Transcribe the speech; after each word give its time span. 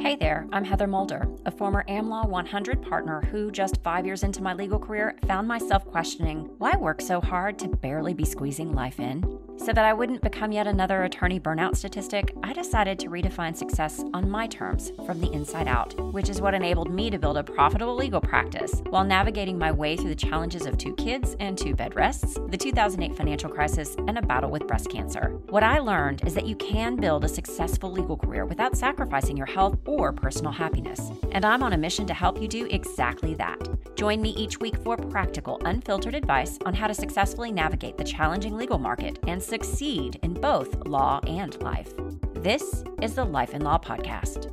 Hey 0.00 0.16
there, 0.16 0.46
I'm 0.50 0.64
Heather 0.64 0.86
Moulder, 0.86 1.28
a 1.44 1.50
former 1.50 1.84
AmLaw 1.86 2.26
100 2.26 2.80
partner 2.80 3.20
who, 3.30 3.50
just 3.50 3.82
five 3.82 4.06
years 4.06 4.22
into 4.22 4.42
my 4.42 4.54
legal 4.54 4.78
career, 4.78 5.14
found 5.26 5.46
myself 5.46 5.84
questioning 5.84 6.48
why 6.56 6.74
work 6.74 7.02
so 7.02 7.20
hard 7.20 7.58
to 7.58 7.68
barely 7.68 8.14
be 8.14 8.24
squeezing 8.24 8.72
life 8.72 8.98
in? 8.98 9.22
So 9.62 9.74
that 9.74 9.84
I 9.84 9.92
wouldn't 9.92 10.22
become 10.22 10.52
yet 10.52 10.66
another 10.66 11.02
attorney 11.02 11.38
burnout 11.38 11.76
statistic, 11.76 12.34
I 12.42 12.54
decided 12.54 12.98
to 13.00 13.10
redefine 13.10 13.54
success 13.54 14.02
on 14.14 14.30
my 14.30 14.46
terms 14.46 14.90
from 15.04 15.20
the 15.20 15.30
inside 15.32 15.68
out, 15.68 15.94
which 16.14 16.30
is 16.30 16.40
what 16.40 16.54
enabled 16.54 16.90
me 16.90 17.10
to 17.10 17.18
build 17.18 17.36
a 17.36 17.44
profitable 17.44 17.94
legal 17.94 18.22
practice 18.22 18.80
while 18.88 19.04
navigating 19.04 19.58
my 19.58 19.70
way 19.70 19.98
through 19.98 20.08
the 20.08 20.14
challenges 20.14 20.64
of 20.64 20.78
two 20.78 20.94
kids 20.94 21.36
and 21.40 21.58
two 21.58 21.74
bed 21.74 21.94
rests, 21.94 22.38
the 22.48 22.56
2008 22.56 23.14
financial 23.14 23.50
crisis, 23.50 23.96
and 24.08 24.16
a 24.16 24.22
battle 24.22 24.50
with 24.50 24.66
breast 24.66 24.88
cancer. 24.88 25.38
What 25.50 25.62
I 25.62 25.78
learned 25.78 26.24
is 26.26 26.32
that 26.34 26.46
you 26.46 26.56
can 26.56 26.96
build 26.96 27.24
a 27.24 27.28
successful 27.28 27.92
legal 27.92 28.16
career 28.16 28.46
without 28.46 28.78
sacrificing 28.78 29.36
your 29.36 29.46
health 29.46 29.76
or 29.84 30.10
personal 30.10 30.52
happiness. 30.52 31.10
And 31.32 31.44
I'm 31.44 31.62
on 31.62 31.74
a 31.74 31.78
mission 31.78 32.06
to 32.06 32.14
help 32.14 32.40
you 32.40 32.48
do 32.48 32.66
exactly 32.70 33.34
that. 33.34 33.58
Join 33.94 34.22
me 34.22 34.30
each 34.30 34.58
week 34.58 34.76
for 34.82 34.96
practical, 34.96 35.60
unfiltered 35.66 36.14
advice 36.14 36.58
on 36.64 36.72
how 36.72 36.86
to 36.86 36.94
successfully 36.94 37.52
navigate 37.52 37.98
the 37.98 38.04
challenging 38.04 38.56
legal 38.56 38.78
market 38.78 39.18
and 39.26 39.42
succeed 39.50 40.16
in 40.22 40.32
both 40.32 40.86
law 40.86 41.18
and 41.26 41.60
life. 41.60 41.92
This 42.34 42.84
is 43.02 43.16
the 43.16 43.24
Life 43.24 43.52
and 43.52 43.64
Law 43.64 43.78
Podcast. 43.78 44.48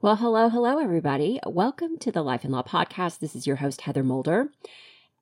Well, 0.00 0.16
hello, 0.16 0.48
hello, 0.48 0.78
everybody. 0.78 1.40
Welcome 1.44 1.98
to 1.98 2.10
the 2.10 2.22
Life 2.22 2.42
and 2.42 2.54
Law 2.54 2.62
Podcast. 2.62 3.18
This 3.18 3.36
is 3.36 3.46
your 3.46 3.56
host, 3.56 3.82
Heather 3.82 4.02
Moulder. 4.02 4.48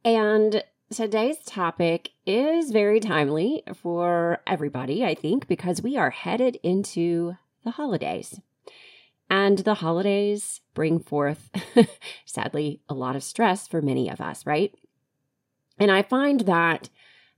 And 0.05 0.63
today's 0.89 1.39
topic 1.45 2.11
is 2.27 2.71
very 2.71 3.01
timely 3.01 3.65
for 3.75 4.39
everybody, 4.47 5.05
I 5.05 5.17
think, 5.17 5.49
because 5.49 5.83
we 5.83 5.97
are 5.97 6.11
headed 6.11 6.61
into 6.63 7.37
the 7.65 7.73
holidays. 7.73 8.41
And 9.29 9.59
the 9.59 9.75
holidays 9.75 10.61
bring 10.75 11.01
forth, 11.01 11.51
sadly, 12.25 12.83
a 12.89 12.95
lot 12.95 13.17
of 13.17 13.25
stress 13.25 13.67
for 13.67 13.83
many 13.83 14.09
of 14.09 14.21
us, 14.21 14.47
right? 14.47 14.73
And 15.79 15.91
I 15.91 16.03
find 16.03 16.41
that 16.41 16.89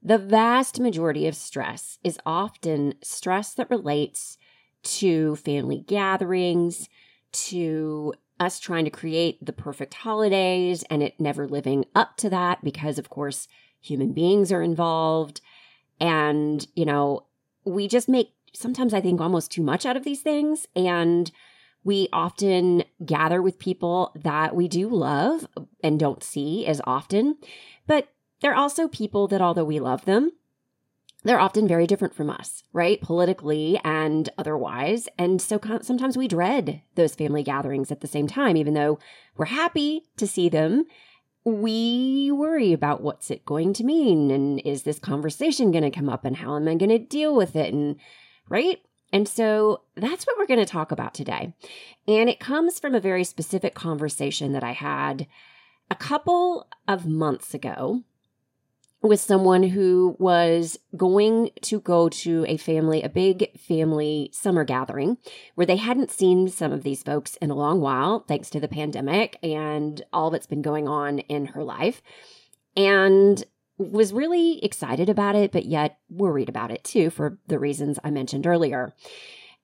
the 0.03 0.19
vast 0.19 0.79
majority 0.79 1.27
of 1.27 1.35
stress 1.35 1.99
is 2.05 2.19
often 2.25 2.95
stress 3.03 3.55
that 3.55 3.71
relates 3.71 4.39
to 4.83 5.37
family 5.37 5.85
gatherings, 5.87 6.89
to 7.33 8.15
us 8.39 8.61
trying 8.61 8.85
to 8.85 8.91
create 8.91 9.45
the 9.45 9.53
perfect 9.53 9.95
holidays 9.95 10.85
and 10.91 11.03
it 11.03 11.19
never 11.19 11.49
living 11.49 11.85
up 11.95 12.17
to 12.19 12.31
that 12.31 12.63
because, 12.63 12.99
of 12.99 13.09
course, 13.11 13.49
human 13.81 14.13
beings 14.13 14.53
are 14.53 14.63
involved. 14.63 15.41
And, 16.01 16.67
you 16.75 16.85
know, 16.85 17.25
we 17.65 17.89
just 17.89 18.09
make 18.09 18.33
sometimes 18.53 18.95
I 18.95 19.01
think 19.01 19.21
almost 19.21 19.51
too 19.51 19.63
much 19.63 19.85
out 19.85 19.97
of 19.97 20.05
these 20.05 20.23
things. 20.23 20.67
And 20.75 21.31
we 21.85 22.09
often 22.13 22.85
gather 23.05 23.41
with 23.41 23.59
people 23.59 24.13
that 24.17 24.57
we 24.57 24.67
do 24.67 24.89
love 24.89 25.47
and 25.83 26.01
don't 26.01 26.23
see 26.23 26.67
as 26.67 26.81
often. 26.85 27.37
But 27.87 28.09
they're 28.41 28.55
also 28.55 28.89
people 28.89 29.29
that, 29.29 29.41
although 29.41 29.65
we 29.65 29.81
love 29.81 30.05
them, 30.05 30.33
they're 31.25 31.41
often 31.41 31.67
very 31.67 31.87
different 31.87 32.15
from 32.15 32.31
us, 32.31 32.63
right? 32.73 33.01
Politically 33.01 33.81
and 33.83 34.29
otherwise. 34.39 35.09
And 35.19 35.43
so 35.43 35.61
sometimes 35.83 36.17
we 36.17 36.29
dread 36.29 36.83
those 36.95 37.17
family 37.17 37.43
gatherings 37.43 37.91
at 37.91 38.01
the 38.01 38.07
same 38.07 38.29
time, 38.29 38.57
even 38.57 38.75
though 38.75 38.99
we're 39.37 39.47
happy 39.47 40.03
to 40.19 40.27
see 40.27 40.49
them. 40.49 40.85
We 41.45 42.31
worry 42.33 42.73
about 42.73 43.03
what's 43.03 43.31
it 43.31 43.45
going 43.45 43.73
to 43.75 43.85
mean? 43.85 44.31
And 44.31 44.61
is 44.65 44.85
this 44.85 44.99
conversation 44.99 45.73
going 45.73 45.85
to 45.85 45.91
come 45.91 46.09
up? 46.09 46.25
And 46.25 46.37
how 46.37 46.57
am 46.57 46.69
I 46.69 46.75
going 46.75 46.91
to 46.91 46.99
deal 46.99 47.35
with 47.35 47.57
it? 47.57 47.73
And 47.73 47.97
right? 48.49 48.81
And 49.13 49.29
so 49.29 49.83
that's 49.97 50.27
what 50.27 50.37
we're 50.39 50.47
going 50.47 50.61
to 50.61 50.67
talk 50.67 50.93
about 50.93 51.15
today. 51.15 51.55
And 52.07 52.29
it 52.29 52.41
comes 52.41 52.79
from 52.79 52.95
a 52.95 53.01
very 53.01 53.25
specific 53.25 53.75
conversation 53.75 54.53
that 54.53 54.65
I 54.65 54.73
had 54.73 55.27
a 55.91 55.95
couple 55.95 56.69
of 56.87 57.07
months 57.07 57.55
ago 57.55 58.03
with 59.09 59.21
someone 59.21 59.63
who 59.63 60.17
was 60.19 60.79
going 60.97 61.51
to 61.63 61.81
go 61.81 62.09
to 62.09 62.45
a 62.49 62.57
family, 62.57 63.03
a 63.03 63.09
big 63.09 63.59
family 63.59 64.31
summer 64.33 64.65
gathering 64.65 65.19
where 65.55 65.67
they 65.67 65.77
hadn't 65.77 66.11
seen 66.11 66.49
some 66.49 66.73
of 66.73 66.83
these 66.83 67.03
folks 67.03 67.37
in 67.37 67.51
a 67.51 67.55
long 67.55 67.81
while, 67.81 68.21
thanks 68.21 68.51
to 68.51 68.61
the 68.61 68.69
pandemic 68.69 69.39
and 69.43 70.03
all 70.13 70.31
that's 70.31 70.47
been 70.47 70.63
going 70.63 70.89
on 70.89 71.21
in 71.21 71.47
her 71.47 71.63
life. 71.63 72.03
And 72.77 73.45
was 73.79 74.13
really 74.13 74.65
excited 74.65 75.09
about 75.09 75.35
it, 75.35 75.53
but 75.53 75.67
yet 75.67 75.99
worried 76.09 76.49
about 76.49 76.71
it 76.71 76.83
too, 76.83 77.11
for 77.11 77.39
the 77.47 77.59
reasons 77.59 77.99
I 78.03 78.11
mentioned 78.11 78.47
earlier. 78.47 78.95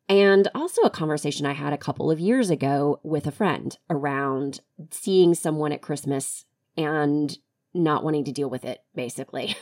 And 0.08 0.48
also 0.54 0.82
a 0.82 0.90
conversation 0.90 1.46
I 1.46 1.52
had 1.52 1.72
a 1.72 1.78
couple 1.78 2.10
of 2.10 2.20
years 2.20 2.50
ago 2.50 3.00
with 3.02 3.26
a 3.26 3.32
friend 3.32 3.76
around 3.88 4.60
seeing 4.90 5.34
someone 5.34 5.72
at 5.72 5.80
Christmas 5.80 6.44
and 6.76 7.38
not 7.74 8.04
wanting 8.04 8.24
to 8.24 8.32
deal 8.32 8.50
with 8.50 8.64
it, 8.64 8.80
basically. 8.94 9.56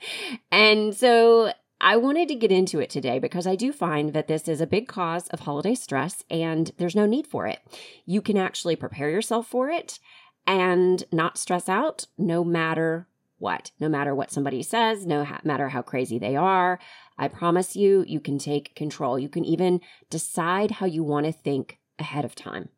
and 0.52 0.94
so 0.94 1.52
I 1.80 1.96
wanted 1.96 2.28
to 2.28 2.36
get 2.36 2.52
into 2.52 2.78
it 2.78 2.90
today 2.90 3.18
because 3.18 3.46
I 3.46 3.56
do 3.56 3.72
find 3.72 4.12
that 4.12 4.28
this 4.28 4.46
is 4.46 4.60
a 4.60 4.66
big 4.66 4.86
cause 4.86 5.28
of 5.28 5.40
holiday 5.40 5.74
stress 5.74 6.24
and 6.30 6.70
there's 6.78 6.94
no 6.94 7.06
need 7.06 7.26
for 7.26 7.46
it. 7.46 7.58
You 8.06 8.22
can 8.22 8.36
actually 8.36 8.76
prepare 8.76 9.10
yourself 9.10 9.48
for 9.48 9.68
it 9.68 9.98
and 10.46 11.02
not 11.12 11.38
stress 11.38 11.68
out 11.68 12.06
no 12.16 12.44
matter 12.44 13.08
what, 13.38 13.72
no 13.80 13.88
matter 13.88 14.14
what 14.14 14.30
somebody 14.30 14.62
says, 14.62 15.04
no 15.04 15.26
matter 15.42 15.70
how 15.70 15.82
crazy 15.82 16.18
they 16.18 16.36
are. 16.36 16.78
I 17.18 17.26
promise 17.26 17.74
you, 17.74 18.04
you 18.06 18.20
can 18.20 18.38
take 18.38 18.76
control. 18.76 19.18
You 19.18 19.28
can 19.28 19.44
even 19.44 19.80
decide 20.08 20.72
how 20.72 20.86
you 20.86 21.02
want 21.02 21.26
to 21.26 21.32
think 21.32 21.78
ahead 21.98 22.24
of 22.24 22.36
time. 22.36 22.68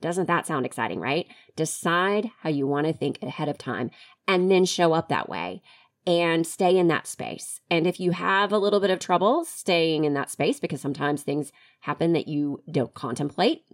Doesn't 0.00 0.26
that 0.26 0.46
sound 0.46 0.64
exciting, 0.64 1.00
right? 1.00 1.26
Decide 1.56 2.30
how 2.40 2.50
you 2.50 2.66
want 2.66 2.86
to 2.86 2.92
think 2.92 3.18
ahead 3.22 3.48
of 3.48 3.58
time 3.58 3.90
and 4.26 4.50
then 4.50 4.64
show 4.64 4.92
up 4.92 5.08
that 5.08 5.28
way 5.28 5.62
and 6.06 6.46
stay 6.46 6.76
in 6.76 6.88
that 6.88 7.06
space. 7.06 7.60
And 7.70 7.86
if 7.86 8.00
you 8.00 8.12
have 8.12 8.52
a 8.52 8.58
little 8.58 8.80
bit 8.80 8.90
of 8.90 8.98
trouble 8.98 9.44
staying 9.44 10.04
in 10.04 10.14
that 10.14 10.30
space 10.30 10.60
because 10.60 10.80
sometimes 10.80 11.22
things 11.22 11.52
happen 11.80 12.12
that 12.12 12.28
you 12.28 12.62
don't 12.70 12.94
contemplate, 12.94 13.64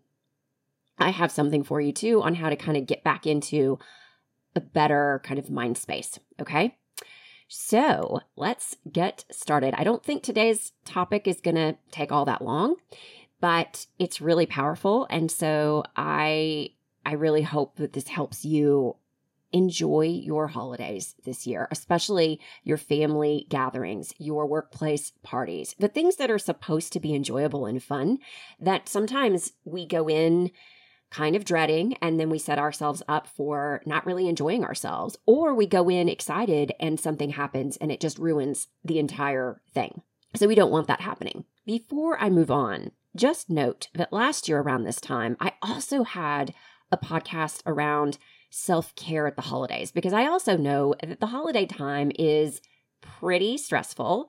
I 0.99 1.11
have 1.11 1.31
something 1.31 1.63
for 1.63 1.81
you 1.81 1.93
too 1.93 2.23
on 2.23 2.37
how 2.37 2.49
to 2.49 2.57
kind 2.57 2.77
of 2.77 2.87
get 2.87 3.05
back 3.05 3.27
into 3.27 3.79
a 4.57 4.61
better 4.61 5.21
kind 5.25 5.39
of 5.39 5.51
mind 5.51 5.77
space. 5.77 6.19
Okay. 6.41 6.77
So 7.49 8.21
let's 8.37 8.77
get 8.91 9.25
started. 9.31 9.75
I 9.77 9.85
don't 9.85 10.03
think 10.03 10.23
today's 10.23 10.73
topic 10.85 11.29
is 11.29 11.41
going 11.41 11.57
to 11.57 11.77
take 11.91 12.11
all 12.11 12.25
that 12.25 12.43
long 12.43 12.77
but 13.41 13.87
it's 13.99 14.21
really 14.21 14.47
powerful. 14.47 15.07
And 15.11 15.31
so 15.31 15.85
I 15.97 16.71
I 17.07 17.13
really 17.15 17.43
hope 17.43 17.77
that 17.77 17.93
this 17.93 18.09
helps 18.09 18.45
you 18.45 18.97
enjoy 19.53 20.07
your 20.07 20.49
holidays 20.49 21.15
this 21.25 21.47
year, 21.47 21.69
especially 21.71 22.41
your 22.65 22.77
family 22.77 23.47
gatherings, 23.49 24.13
your 24.19 24.47
workplace 24.47 25.13
parties, 25.23 25.77
the 25.79 25.87
things 25.87 26.17
that 26.17 26.31
are 26.31 26.39
supposed 26.39 26.93
to 26.93 26.99
be 26.99 27.15
enjoyable 27.15 27.65
and 27.65 27.83
fun 27.83 28.19
that 28.59 28.89
sometimes 28.89 29.53
we 29.65 29.87
go 29.87 30.09
in 30.09 30.51
kind 31.11 31.37
of 31.37 31.45
dreading 31.45 31.95
and 32.03 32.19
then 32.19 32.29
we 32.29 32.39
set 32.39 32.59
ourselves 32.59 33.01
up 33.07 33.29
for 33.29 33.81
not 33.87 34.05
really 34.05 34.29
enjoying 34.29 34.65
ourselves, 34.65 35.17
or 35.25 35.55
we 35.55 35.67
go 35.67 35.89
in 35.89 36.09
excited 36.09 36.73
and 36.81 36.99
something 36.99 37.31
happens 37.31 37.77
and 37.77 37.93
it 37.93 38.01
just 38.01 38.19
ruins 38.19 38.67
the 38.85 38.99
entire 38.99 39.61
thing. 39.73 40.03
So 40.35 40.49
we 40.49 40.57
don't 40.57 40.73
want 40.73 40.89
that 40.89 41.01
happening. 41.01 41.45
Before 41.65 42.19
I 42.19 42.29
move 42.29 42.51
on, 42.51 42.91
just 43.17 43.51
note 43.51 43.89
that 43.95 44.13
last 44.13 44.49
year 44.49 44.61
around 44.61 44.85
this 44.85 45.01
time, 45.01 45.37
I 45.41 45.53
also 45.63 46.03
had 46.03 46.55
a 46.91 46.97
podcast 46.97 47.63
around 47.67 48.19
self 48.51 48.95
care 48.95 49.27
at 49.27 49.37
the 49.37 49.43
holidays 49.43 49.91
because 49.91 50.13
I 50.13 50.27
also 50.27 50.57
know 50.57 50.95
that 51.03 51.21
the 51.21 51.27
holiday 51.27 51.67
time 51.67 52.13
is 52.19 52.61
pretty 53.01 53.59
stressful 53.59 54.29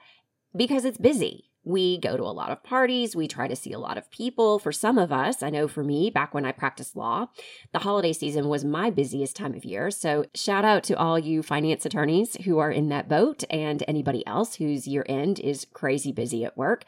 because 0.55 0.85
it's 0.85 0.97
busy. 0.97 1.51
We 1.67 1.97
go 1.97 2.15
to 2.15 2.23
a 2.23 2.25
lot 2.25 2.51
of 2.51 2.63
parties. 2.63 3.15
We 3.15 3.27
try 3.27 3.47
to 3.47 3.55
see 3.55 3.71
a 3.71 3.79
lot 3.79 3.97
of 3.97 4.11
people. 4.11 4.59
For 4.59 4.71
some 4.71 4.99
of 4.99 5.11
us, 5.11 5.41
I 5.41 5.49
know 5.49 5.67
for 5.67 5.83
me, 5.83 6.11
back 6.11 6.31
when 6.31 6.45
I 6.45 6.51
practiced 6.51 6.95
law, 6.95 7.27
the 7.73 7.79
holiday 7.79 8.13
season 8.13 8.49
was 8.49 8.63
my 8.63 8.91
busiest 8.91 9.35
time 9.35 9.55
of 9.55 9.65
year. 9.65 9.89
So, 9.89 10.25
shout 10.35 10.63
out 10.63 10.83
to 10.85 10.97
all 10.97 11.17
you 11.17 11.41
finance 11.41 11.83
attorneys 11.83 12.35
who 12.45 12.59
are 12.59 12.69
in 12.69 12.89
that 12.89 13.09
boat 13.09 13.43
and 13.49 13.83
anybody 13.87 14.25
else 14.27 14.55
whose 14.55 14.87
year 14.87 15.05
end 15.09 15.39
is 15.39 15.65
crazy 15.73 16.11
busy 16.11 16.45
at 16.45 16.55
work. 16.55 16.85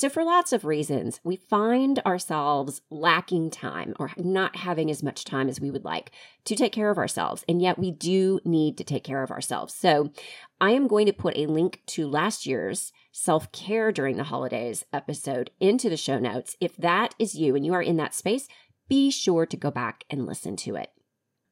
So, 0.00 0.08
for 0.08 0.24
lots 0.24 0.54
of 0.54 0.64
reasons, 0.64 1.20
we 1.24 1.36
find 1.36 1.98
ourselves 2.06 2.80
lacking 2.88 3.50
time 3.50 3.92
or 3.98 4.12
not 4.16 4.56
having 4.56 4.90
as 4.90 5.02
much 5.02 5.26
time 5.26 5.46
as 5.46 5.60
we 5.60 5.70
would 5.70 5.84
like 5.84 6.10
to 6.46 6.56
take 6.56 6.72
care 6.72 6.88
of 6.88 6.96
ourselves. 6.96 7.44
And 7.46 7.60
yet, 7.60 7.78
we 7.78 7.90
do 7.90 8.40
need 8.42 8.78
to 8.78 8.84
take 8.84 9.04
care 9.04 9.22
of 9.22 9.30
ourselves. 9.30 9.74
So, 9.74 10.10
I 10.58 10.70
am 10.70 10.88
going 10.88 11.04
to 11.04 11.12
put 11.12 11.36
a 11.36 11.44
link 11.44 11.82
to 11.88 12.08
last 12.08 12.46
year's 12.46 12.94
self 13.12 13.52
care 13.52 13.92
during 13.92 14.16
the 14.16 14.24
holidays 14.24 14.86
episode 14.90 15.50
into 15.60 15.90
the 15.90 15.98
show 15.98 16.18
notes. 16.18 16.56
If 16.62 16.78
that 16.78 17.14
is 17.18 17.34
you 17.34 17.54
and 17.54 17.66
you 17.66 17.74
are 17.74 17.82
in 17.82 17.98
that 17.98 18.14
space, 18.14 18.48
be 18.88 19.10
sure 19.10 19.44
to 19.44 19.56
go 19.58 19.70
back 19.70 20.04
and 20.08 20.24
listen 20.24 20.56
to 20.64 20.76
it. 20.76 20.88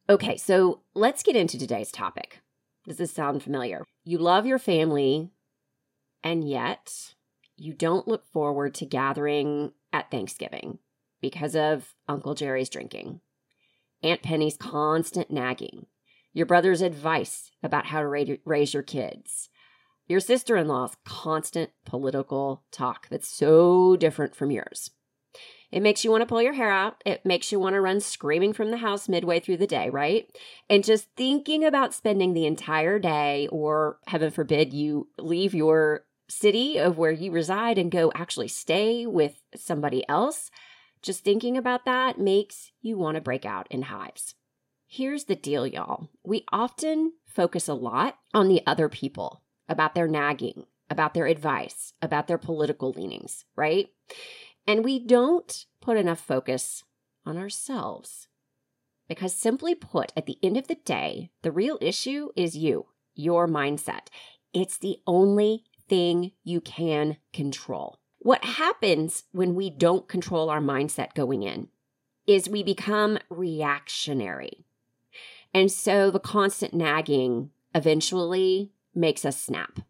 Okay, 0.08 0.38
so 0.38 0.80
let's 0.94 1.22
get 1.22 1.36
into 1.36 1.58
today's 1.58 1.92
topic. 1.92 2.40
Does 2.86 2.96
this 2.96 3.12
sound 3.12 3.42
familiar? 3.42 3.84
You 4.04 4.16
love 4.16 4.46
your 4.46 4.58
family, 4.58 5.32
and 6.24 6.48
yet 6.48 7.12
you 7.58 7.74
don't 7.74 8.08
look 8.08 8.24
forward 8.32 8.74
to 8.74 8.86
gathering 8.86 9.72
at 9.92 10.10
Thanksgiving 10.10 10.78
because 11.20 11.56
of 11.56 11.94
Uncle 12.08 12.34
Jerry's 12.34 12.68
drinking, 12.68 13.20
Aunt 14.02 14.22
Penny's 14.22 14.56
constant 14.56 15.30
nagging, 15.30 15.86
your 16.32 16.46
brother's 16.46 16.82
advice 16.82 17.50
about 17.62 17.86
how 17.86 18.00
to 18.00 18.38
raise 18.44 18.72
your 18.72 18.82
kids, 18.82 19.48
your 20.06 20.20
sister 20.20 20.56
in 20.56 20.68
law's 20.68 20.96
constant 21.04 21.70
political 21.84 22.62
talk 22.70 23.08
that's 23.08 23.28
so 23.28 23.96
different 23.96 24.36
from 24.36 24.50
yours. 24.50 24.90
It 25.70 25.80
makes 25.80 26.02
you 26.02 26.10
want 26.10 26.22
to 26.22 26.26
pull 26.26 26.40
your 26.40 26.54
hair 26.54 26.70
out. 26.70 27.02
It 27.04 27.26
makes 27.26 27.52
you 27.52 27.60
want 27.60 27.74
to 27.74 27.80
run 27.80 28.00
screaming 28.00 28.54
from 28.54 28.70
the 28.70 28.78
house 28.78 29.06
midway 29.06 29.38
through 29.38 29.58
the 29.58 29.66
day, 29.66 29.90
right? 29.90 30.26
And 30.70 30.82
just 30.82 31.08
thinking 31.14 31.62
about 31.62 31.92
spending 31.92 32.32
the 32.32 32.46
entire 32.46 32.98
day, 32.98 33.48
or 33.52 33.98
heaven 34.06 34.30
forbid, 34.30 34.72
you 34.72 35.08
leave 35.18 35.54
your 35.54 36.04
city 36.28 36.78
of 36.78 36.98
where 36.98 37.12
you 37.12 37.30
reside 37.30 37.78
and 37.78 37.90
go 37.90 38.12
actually 38.14 38.48
stay 38.48 39.06
with 39.06 39.40
somebody 39.56 40.08
else, 40.08 40.50
just 41.02 41.24
thinking 41.24 41.56
about 41.56 41.84
that 41.84 42.18
makes 42.18 42.72
you 42.80 42.98
want 42.98 43.14
to 43.14 43.20
break 43.20 43.44
out 43.44 43.66
in 43.70 43.82
hives. 43.82 44.34
Here's 44.86 45.24
the 45.24 45.36
deal, 45.36 45.66
y'all. 45.66 46.08
We 46.24 46.44
often 46.50 47.12
focus 47.26 47.68
a 47.68 47.74
lot 47.74 48.18
on 48.32 48.48
the 48.48 48.62
other 48.66 48.88
people, 48.88 49.42
about 49.68 49.94
their 49.94 50.08
nagging, 50.08 50.64
about 50.90 51.14
their 51.14 51.26
advice, 51.26 51.92
about 52.00 52.26
their 52.26 52.38
political 52.38 52.92
leanings, 52.92 53.44
right? 53.54 53.88
And 54.66 54.84
we 54.84 54.98
don't 54.98 55.66
put 55.80 55.98
enough 55.98 56.20
focus 56.20 56.84
on 57.26 57.36
ourselves. 57.36 58.28
Because 59.08 59.34
simply 59.34 59.74
put, 59.74 60.12
at 60.16 60.26
the 60.26 60.38
end 60.42 60.56
of 60.56 60.68
the 60.68 60.74
day, 60.74 61.30
the 61.42 61.52
real 61.52 61.78
issue 61.80 62.28
is 62.36 62.56
you, 62.56 62.86
your 63.14 63.46
mindset. 63.46 64.08
It's 64.52 64.78
the 64.78 64.98
only 65.06 65.64
thing 65.88 66.32
you 66.44 66.60
can 66.60 67.16
control. 67.32 67.98
What 68.18 68.44
happens 68.44 69.24
when 69.32 69.54
we 69.54 69.70
don't 69.70 70.08
control 70.08 70.50
our 70.50 70.60
mindset 70.60 71.14
going 71.14 71.42
in 71.42 71.68
is 72.26 72.48
we 72.48 72.62
become 72.62 73.18
reactionary. 73.30 74.66
And 75.54 75.72
so 75.72 76.10
the 76.10 76.20
constant 76.20 76.74
nagging 76.74 77.50
eventually 77.74 78.72
makes 78.94 79.24
us 79.24 79.40
snap. 79.40 79.80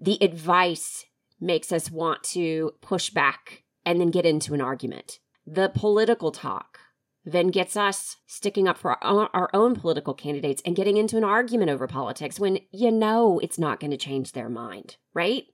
The 0.00 0.18
advice 0.22 1.04
makes 1.40 1.72
us 1.72 1.90
want 1.90 2.22
to 2.24 2.72
push 2.80 3.10
back 3.10 3.64
and 3.84 4.00
then 4.00 4.10
get 4.10 4.24
into 4.24 4.54
an 4.54 4.60
argument. 4.60 5.18
The 5.46 5.68
political 5.68 6.32
talk 6.32 6.78
then 7.24 7.48
gets 7.48 7.76
us 7.76 8.16
sticking 8.26 8.68
up 8.68 8.76
for 8.76 9.02
our, 9.02 9.50
own 9.54 9.74
political 9.74 10.14
candidates 10.14 10.62
and 10.66 10.76
getting 10.76 10.96
into 10.96 11.16
an 11.16 11.24
argument 11.24 11.70
over 11.70 11.86
politics 11.86 12.38
when 12.38 12.58
you 12.70 12.90
know 12.90 13.38
it's 13.38 13.58
not 13.58 13.80
going 13.80 13.90
to 13.90 13.96
change 13.96 14.32
their 14.32 14.48
mind, 14.48 14.96
right? 15.14 15.44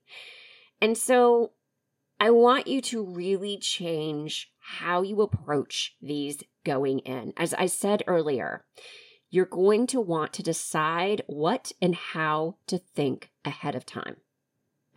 And 0.81 0.99
so 0.99 1.53
I 2.19 2.31
want 2.31 2.67
you 2.67 2.81
to 2.83 3.05
really 3.05 3.57
change 3.57 4.51
how 4.59 5.03
you 5.03 5.23
approach 5.23 5.97
these 6.03 6.43
going 6.65 7.01
in. 7.01 7.33
As 7.37 7.55
I 7.55 7.67
said 7.67 8.03
earlier, 8.07 8.65
you're 9.31 9.47
going 9.47 9.87
to 9.89 10.01
want 10.01 10.33
to 10.35 10.43
decide 10.43 11.23
what 11.27 11.73
and 11.81 11.95
how 11.95 12.57
to 12.67 12.79
think 12.79 13.31
ahead 13.45 13.75
of 13.75 13.87
time. 13.87 14.17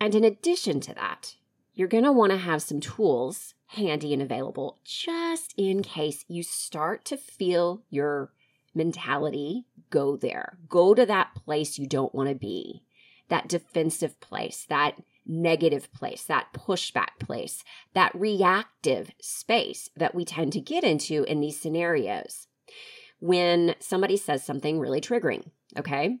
And 0.00 0.14
in 0.14 0.24
addition 0.24 0.80
to 0.80 0.94
that, 0.94 1.36
you're 1.72 1.88
going 1.88 2.04
to 2.04 2.12
want 2.12 2.32
to 2.32 2.38
have 2.38 2.62
some 2.62 2.80
tools 2.80 3.53
handy 3.68 4.12
and 4.12 4.22
available 4.22 4.78
just 4.84 5.54
in 5.56 5.82
case 5.82 6.24
you 6.28 6.42
start 6.42 7.04
to 7.06 7.16
feel 7.16 7.82
your 7.90 8.32
mentality 8.74 9.66
go 9.90 10.16
there. 10.16 10.58
Go 10.68 10.94
to 10.94 11.06
that 11.06 11.34
place 11.34 11.78
you 11.78 11.86
don't 11.86 12.14
want 12.14 12.28
to 12.28 12.34
be, 12.34 12.82
that 13.28 13.48
defensive 13.48 14.20
place, 14.20 14.66
that 14.68 15.00
negative 15.26 15.92
place, 15.92 16.24
that 16.24 16.52
pushback 16.52 17.18
place, 17.18 17.64
that 17.94 18.14
reactive 18.14 19.10
space 19.20 19.88
that 19.96 20.14
we 20.14 20.24
tend 20.24 20.52
to 20.52 20.60
get 20.60 20.84
into 20.84 21.24
in 21.24 21.40
these 21.40 21.58
scenarios 21.58 22.48
when 23.20 23.74
somebody 23.78 24.16
says 24.16 24.44
something 24.44 24.78
really 24.78 25.00
triggering, 25.00 25.50
okay? 25.78 26.18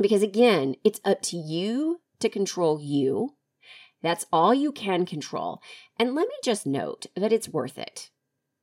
Because 0.00 0.22
again, 0.22 0.76
it's 0.84 1.00
up 1.04 1.22
to 1.22 1.36
you 1.36 2.00
to 2.20 2.28
control 2.28 2.80
you 2.80 3.34
that's 4.02 4.26
all 4.32 4.54
you 4.54 4.72
can 4.72 5.04
control. 5.06 5.60
And 5.98 6.14
let 6.14 6.28
me 6.28 6.34
just 6.42 6.66
note 6.66 7.06
that 7.16 7.32
it's 7.32 7.48
worth 7.48 7.78
it. 7.78 8.10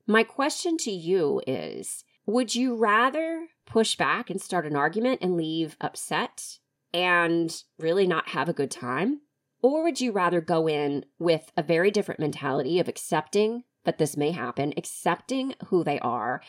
My 0.06 0.24
question 0.24 0.78
to 0.78 0.92
you 0.92 1.42
is 1.45 2.04
Would 2.25 2.56
you 2.56 2.75
rather 2.75 3.48
push 3.66 3.95
back 3.95 4.30
and 4.30 4.42
start 4.42 4.66
an 4.66 4.75
argument 4.75 5.19
and 5.22 5.36
leave 5.36 5.78
upset 5.81 6.60
and 6.94 7.56
really 7.78 8.07
not 8.07 8.30
have 8.30 8.50
a 8.50 8.54
good 8.54 8.72
time? 8.72 9.22
Or 9.62 9.84
would 9.84 10.00
you 10.00 10.12
rather 10.12 10.39
go 10.39 10.68
in 10.68 11.06
with 11.19 11.51
a 11.57 11.63
very 11.63 11.92
different 11.92 12.19
mentality 12.19 12.80
of 12.80 12.88
accepting 12.88 13.63
that 13.86 13.98
this 13.98 14.16
may 14.16 14.31
happen, 14.31 14.74
accepting 14.78 15.56
who 15.68 15.84
they 15.84 16.00
are, 16.00 16.42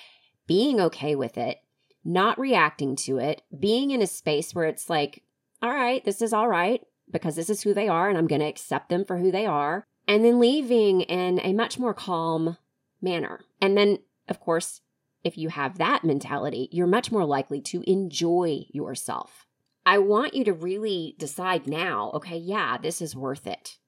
being 0.46 0.80
okay 0.80 1.14
with 1.14 1.38
it, 1.38 1.58
not 2.04 2.38
reacting 2.38 2.96
to 2.96 3.18
it, 3.18 3.42
being 3.58 3.90
in 3.90 4.02
a 4.02 4.06
space 4.06 4.54
where 4.54 4.66
it's 4.66 4.90
like, 4.90 5.22
all 5.62 5.70
right, 5.70 6.04
this 6.04 6.22
is 6.22 6.32
all 6.32 6.48
right 6.48 6.82
because 7.12 7.36
this 7.36 7.50
is 7.50 7.62
who 7.62 7.74
they 7.74 7.88
are 7.88 8.08
and 8.08 8.18
I'm 8.18 8.26
going 8.26 8.40
to 8.40 8.46
accept 8.46 8.88
them 8.88 9.04
for 9.04 9.18
who 9.18 9.30
they 9.30 9.46
are. 9.46 9.84
And 10.06 10.24
then 10.24 10.40
leaving 10.40 11.02
in 11.02 11.38
a 11.40 11.52
much 11.52 11.78
more 11.78 11.94
calm 11.94 12.56
manner. 13.02 13.40
And 13.60 13.76
then, 13.76 13.98
of 14.28 14.40
course, 14.40 14.80
if 15.22 15.36
you 15.36 15.50
have 15.50 15.78
that 15.78 16.04
mentality, 16.04 16.68
you're 16.72 16.86
much 16.86 17.12
more 17.12 17.24
likely 17.24 17.60
to 17.62 17.82
enjoy 17.90 18.64
yourself. 18.70 19.46
I 19.84 19.98
want 19.98 20.34
you 20.34 20.44
to 20.44 20.52
really 20.52 21.14
decide 21.18 21.66
now 21.66 22.10
okay, 22.14 22.36
yeah, 22.36 22.78
this 22.78 23.02
is 23.02 23.16
worth 23.16 23.46
it. 23.46 23.78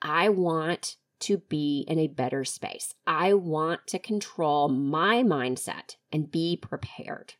I 0.00 0.28
want 0.28 0.96
to 1.20 1.38
be 1.38 1.84
in 1.86 2.00
a 2.00 2.08
better 2.08 2.44
space. 2.44 2.94
I 3.06 3.34
want 3.34 3.86
to 3.88 3.98
control 4.00 4.68
my 4.68 5.22
mindset 5.22 5.96
and 6.10 6.30
be 6.30 6.56
prepared. 6.56 7.34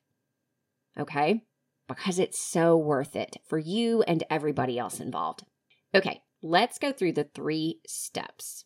Okay 0.97 1.43
because 1.97 2.19
it's 2.19 2.39
so 2.39 2.77
worth 2.77 3.17
it 3.17 3.37
for 3.47 3.59
you 3.59 4.03
and 4.03 4.25
everybody 4.31 4.79
else 4.79 5.01
involved. 5.01 5.45
Okay, 5.95 6.23
let's 6.43 6.79
go 6.79 6.93
through 6.93 7.13
the 7.13 7.25
three 7.25 7.81
steps. 7.87 8.65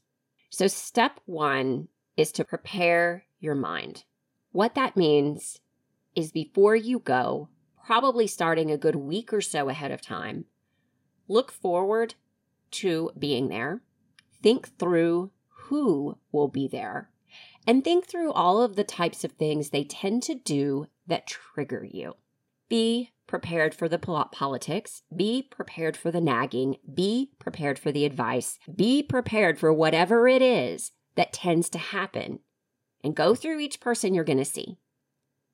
So, 0.50 0.66
step 0.66 1.20
one 1.26 1.88
is 2.16 2.32
to 2.32 2.44
prepare 2.44 3.24
your 3.40 3.54
mind. 3.54 4.04
What 4.52 4.74
that 4.74 4.96
means 4.96 5.60
is 6.14 6.32
before 6.32 6.74
you 6.74 6.98
go, 6.98 7.50
probably 7.84 8.26
starting 8.26 8.70
a 8.70 8.78
good 8.78 8.96
week 8.96 9.32
or 9.32 9.40
so 9.40 9.68
ahead 9.68 9.90
of 9.90 10.00
time, 10.00 10.46
look 11.28 11.52
forward 11.52 12.14
to 12.70 13.10
being 13.18 13.48
there, 13.48 13.82
think 14.42 14.78
through 14.78 15.30
who 15.48 16.16
will 16.32 16.48
be 16.48 16.68
there, 16.68 17.10
and 17.66 17.82
think 17.82 18.06
through 18.06 18.32
all 18.32 18.62
of 18.62 18.76
the 18.76 18.84
types 18.84 19.24
of 19.24 19.32
things 19.32 19.70
they 19.70 19.84
tend 19.84 20.22
to 20.22 20.34
do 20.34 20.86
that 21.06 21.26
trigger 21.26 21.84
you. 21.84 22.14
Be 22.68 23.10
prepared 23.26 23.74
for 23.74 23.88
the 23.88 23.98
politics, 23.98 25.02
be 25.14 25.42
prepared 25.42 25.96
for 25.96 26.10
the 26.10 26.20
nagging, 26.20 26.76
be 26.94 27.32
prepared 27.38 27.78
for 27.78 27.92
the 27.92 28.04
advice, 28.04 28.58
be 28.74 29.02
prepared 29.02 29.58
for 29.58 29.72
whatever 29.72 30.28
it 30.28 30.42
is 30.42 30.92
that 31.16 31.32
tends 31.32 31.68
to 31.70 31.78
happen, 31.78 32.40
and 33.02 33.16
go 33.16 33.34
through 33.34 33.60
each 33.60 33.80
person 33.80 34.14
you're 34.14 34.24
going 34.24 34.38
to 34.38 34.44
see. 34.44 34.78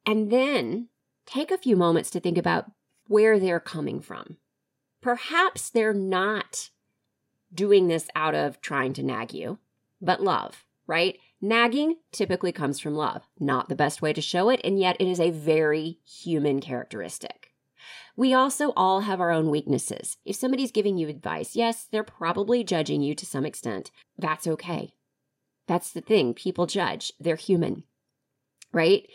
And 0.04 0.30
then 0.30 0.88
take 1.26 1.50
a 1.50 1.58
few 1.58 1.76
moments 1.76 2.10
to 2.10 2.20
think 2.20 2.36
about 2.36 2.70
where 3.06 3.38
they're 3.38 3.60
coming 3.60 4.00
from. 4.00 4.36
Perhaps 5.00 5.70
they're 5.70 5.94
not 5.94 6.70
doing 7.52 7.88
this 7.88 8.08
out 8.14 8.34
of 8.34 8.60
trying 8.60 8.92
to 8.94 9.02
nag 9.02 9.32
you, 9.32 9.58
but 10.00 10.22
love, 10.22 10.64
right? 10.86 11.18
Nagging 11.40 11.96
typically 12.12 12.52
comes 12.52 12.78
from 12.78 12.94
love. 12.94 13.22
Not 13.38 13.68
the 13.68 13.74
best 13.74 14.00
way 14.00 14.12
to 14.12 14.20
show 14.20 14.48
it, 14.48 14.60
and 14.62 14.78
yet 14.78 14.96
it 15.00 15.08
is 15.08 15.20
a 15.20 15.30
very 15.30 15.98
human 16.04 16.60
characteristic. 16.60 17.51
We 18.16 18.34
also 18.34 18.72
all 18.76 19.00
have 19.00 19.20
our 19.20 19.30
own 19.30 19.50
weaknesses. 19.50 20.18
If 20.24 20.36
somebody's 20.36 20.70
giving 20.70 20.98
you 20.98 21.08
advice, 21.08 21.56
yes, 21.56 21.86
they're 21.90 22.04
probably 22.04 22.62
judging 22.62 23.02
you 23.02 23.14
to 23.14 23.26
some 23.26 23.46
extent. 23.46 23.90
That's 24.18 24.46
okay. 24.46 24.92
That's 25.66 25.92
the 25.92 26.00
thing. 26.00 26.34
People 26.34 26.66
judge, 26.66 27.12
they're 27.18 27.36
human, 27.36 27.84
right? 28.72 29.08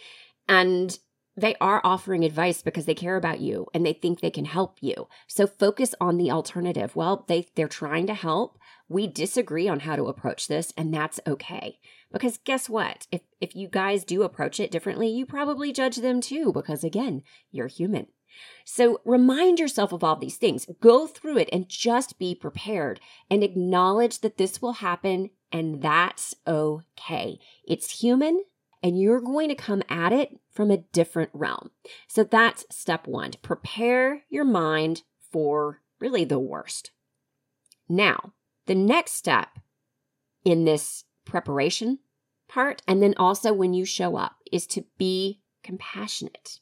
And 0.47 0.97
they 1.35 1.55
are 1.61 1.81
offering 1.83 2.25
advice 2.25 2.63
because 2.63 2.85
they 2.85 2.95
care 2.95 3.15
about 3.15 3.39
you 3.39 3.67
and 3.73 3.85
they 3.85 3.93
think 3.93 4.19
they 4.19 4.31
can 4.31 4.45
help 4.45 4.77
you. 4.81 5.07
So 5.27 5.45
focus 5.45 5.93
on 6.01 6.17
the 6.17 6.31
alternative. 6.31 6.95
Well, 6.95 7.25
they 7.27 7.45
they're 7.55 7.67
trying 7.67 8.07
to 8.07 8.15
help. 8.15 8.57
We 8.89 9.05
disagree 9.05 9.67
on 9.67 9.81
how 9.81 9.95
to 9.95 10.05
approach 10.05 10.47
this 10.47 10.73
and 10.75 10.91
that's 10.91 11.19
okay. 11.27 11.77
Because 12.11 12.37
guess 12.37 12.67
what? 12.67 13.05
If 13.11 13.21
if 13.39 13.55
you 13.55 13.67
guys 13.67 14.03
do 14.03 14.23
approach 14.23 14.59
it 14.59 14.71
differently, 14.71 15.09
you 15.09 15.27
probably 15.27 15.71
judge 15.71 15.97
them 15.97 16.21
too 16.21 16.51
because 16.51 16.83
again, 16.83 17.21
you're 17.51 17.67
human. 17.67 18.07
So 18.65 19.01
remind 19.05 19.59
yourself 19.59 19.91
of 19.91 20.03
all 20.03 20.15
these 20.15 20.37
things. 20.37 20.67
Go 20.79 21.07
through 21.07 21.37
it 21.37 21.49
and 21.51 21.69
just 21.69 22.19
be 22.19 22.35
prepared 22.35 22.99
and 23.29 23.43
acknowledge 23.43 24.19
that 24.21 24.37
this 24.37 24.61
will 24.61 24.73
happen 24.73 25.29
and 25.51 25.81
that's 25.81 26.35
okay. 26.45 27.39
It's 27.65 28.01
human 28.01 28.43
and 28.83 28.99
you're 28.99 29.21
going 29.21 29.49
to 29.49 29.55
come 29.55 29.81
at 29.89 30.13
it 30.13 30.39
from 30.51 30.69
a 30.69 30.77
different 30.77 31.31
realm. 31.33 31.71
So 32.07 32.23
that's 32.23 32.65
step 32.69 33.07
one. 33.07 33.31
Prepare 33.41 34.23
your 34.29 34.45
mind 34.45 35.03
for 35.31 35.81
really 35.99 36.25
the 36.25 36.39
worst. 36.39 36.91
Now, 37.89 38.33
The 38.67 38.75
next 38.75 39.13
step 39.13 39.59
in 40.43 40.65
this 40.65 41.05
preparation 41.23 41.99
part, 42.49 42.81
and 42.85 43.01
then 43.01 43.13
also 43.17 43.53
when 43.53 43.73
you 43.73 43.85
show 43.85 44.17
up, 44.17 44.35
is 44.51 44.67
to 44.67 44.83
be 44.97 45.39
compassionate. 45.63 46.59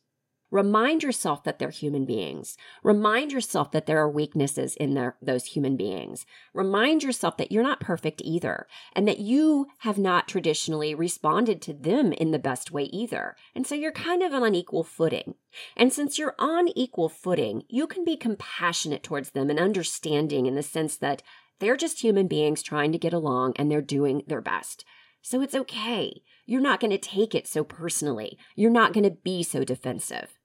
Remind 0.51 1.03
yourself 1.03 1.43
that 1.43 1.59
they're 1.59 1.69
human 1.69 2.05
beings. 2.05 2.57
Remind 2.83 3.31
yourself 3.31 3.71
that 3.71 3.87
there 3.87 3.99
are 3.99 4.09
weaknesses 4.09 4.75
in 4.75 4.93
their, 4.93 5.17
those 5.21 5.45
human 5.45 5.75
beings. 5.75 6.25
Remind 6.53 7.03
yourself 7.03 7.37
that 7.37 7.51
you're 7.51 7.63
not 7.63 7.79
perfect 7.79 8.21
either 8.23 8.67
and 8.93 9.07
that 9.07 9.19
you 9.19 9.67
have 9.79 9.97
not 9.97 10.27
traditionally 10.27 10.93
responded 10.93 11.61
to 11.63 11.73
them 11.73 12.13
in 12.13 12.31
the 12.31 12.39
best 12.39 12.71
way 12.71 12.83
either. 12.83 13.35
And 13.55 13.65
so 13.65 13.75
you're 13.75 13.91
kind 13.91 14.21
of 14.21 14.33
on 14.33 14.55
equal 14.55 14.83
footing. 14.83 15.35
And 15.75 15.91
since 15.91 16.17
you're 16.17 16.35
on 16.37 16.69
equal 16.69 17.09
footing, 17.09 17.63
you 17.67 17.87
can 17.87 18.05
be 18.05 18.15
compassionate 18.15 19.03
towards 19.03 19.31
them 19.31 19.49
and 19.49 19.59
understanding 19.59 20.45
in 20.45 20.55
the 20.55 20.63
sense 20.63 20.97
that 20.97 21.23
they're 21.59 21.77
just 21.77 22.01
human 22.01 22.27
beings 22.27 22.61
trying 22.61 22.91
to 22.91 22.97
get 22.97 23.13
along 23.13 23.53
and 23.55 23.71
they're 23.71 23.81
doing 23.81 24.23
their 24.27 24.41
best. 24.41 24.85
So 25.25 25.41
it's 25.41 25.55
okay. 25.55 26.21
You're 26.45 26.61
not 26.61 26.79
going 26.79 26.91
to 26.91 26.99
take 26.99 27.33
it 27.33 27.47
so 27.47 27.63
personally. 27.63 28.37
You're 28.55 28.69
not 28.69 28.93
going 28.93 29.05
to 29.05 29.17
be 29.23 29.41
so 29.41 29.63
defensive. 29.63 30.37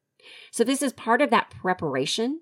So, 0.50 0.64
this 0.64 0.80
is 0.80 0.94
part 0.94 1.20
of 1.20 1.28
that 1.28 1.50
preparation 1.50 2.40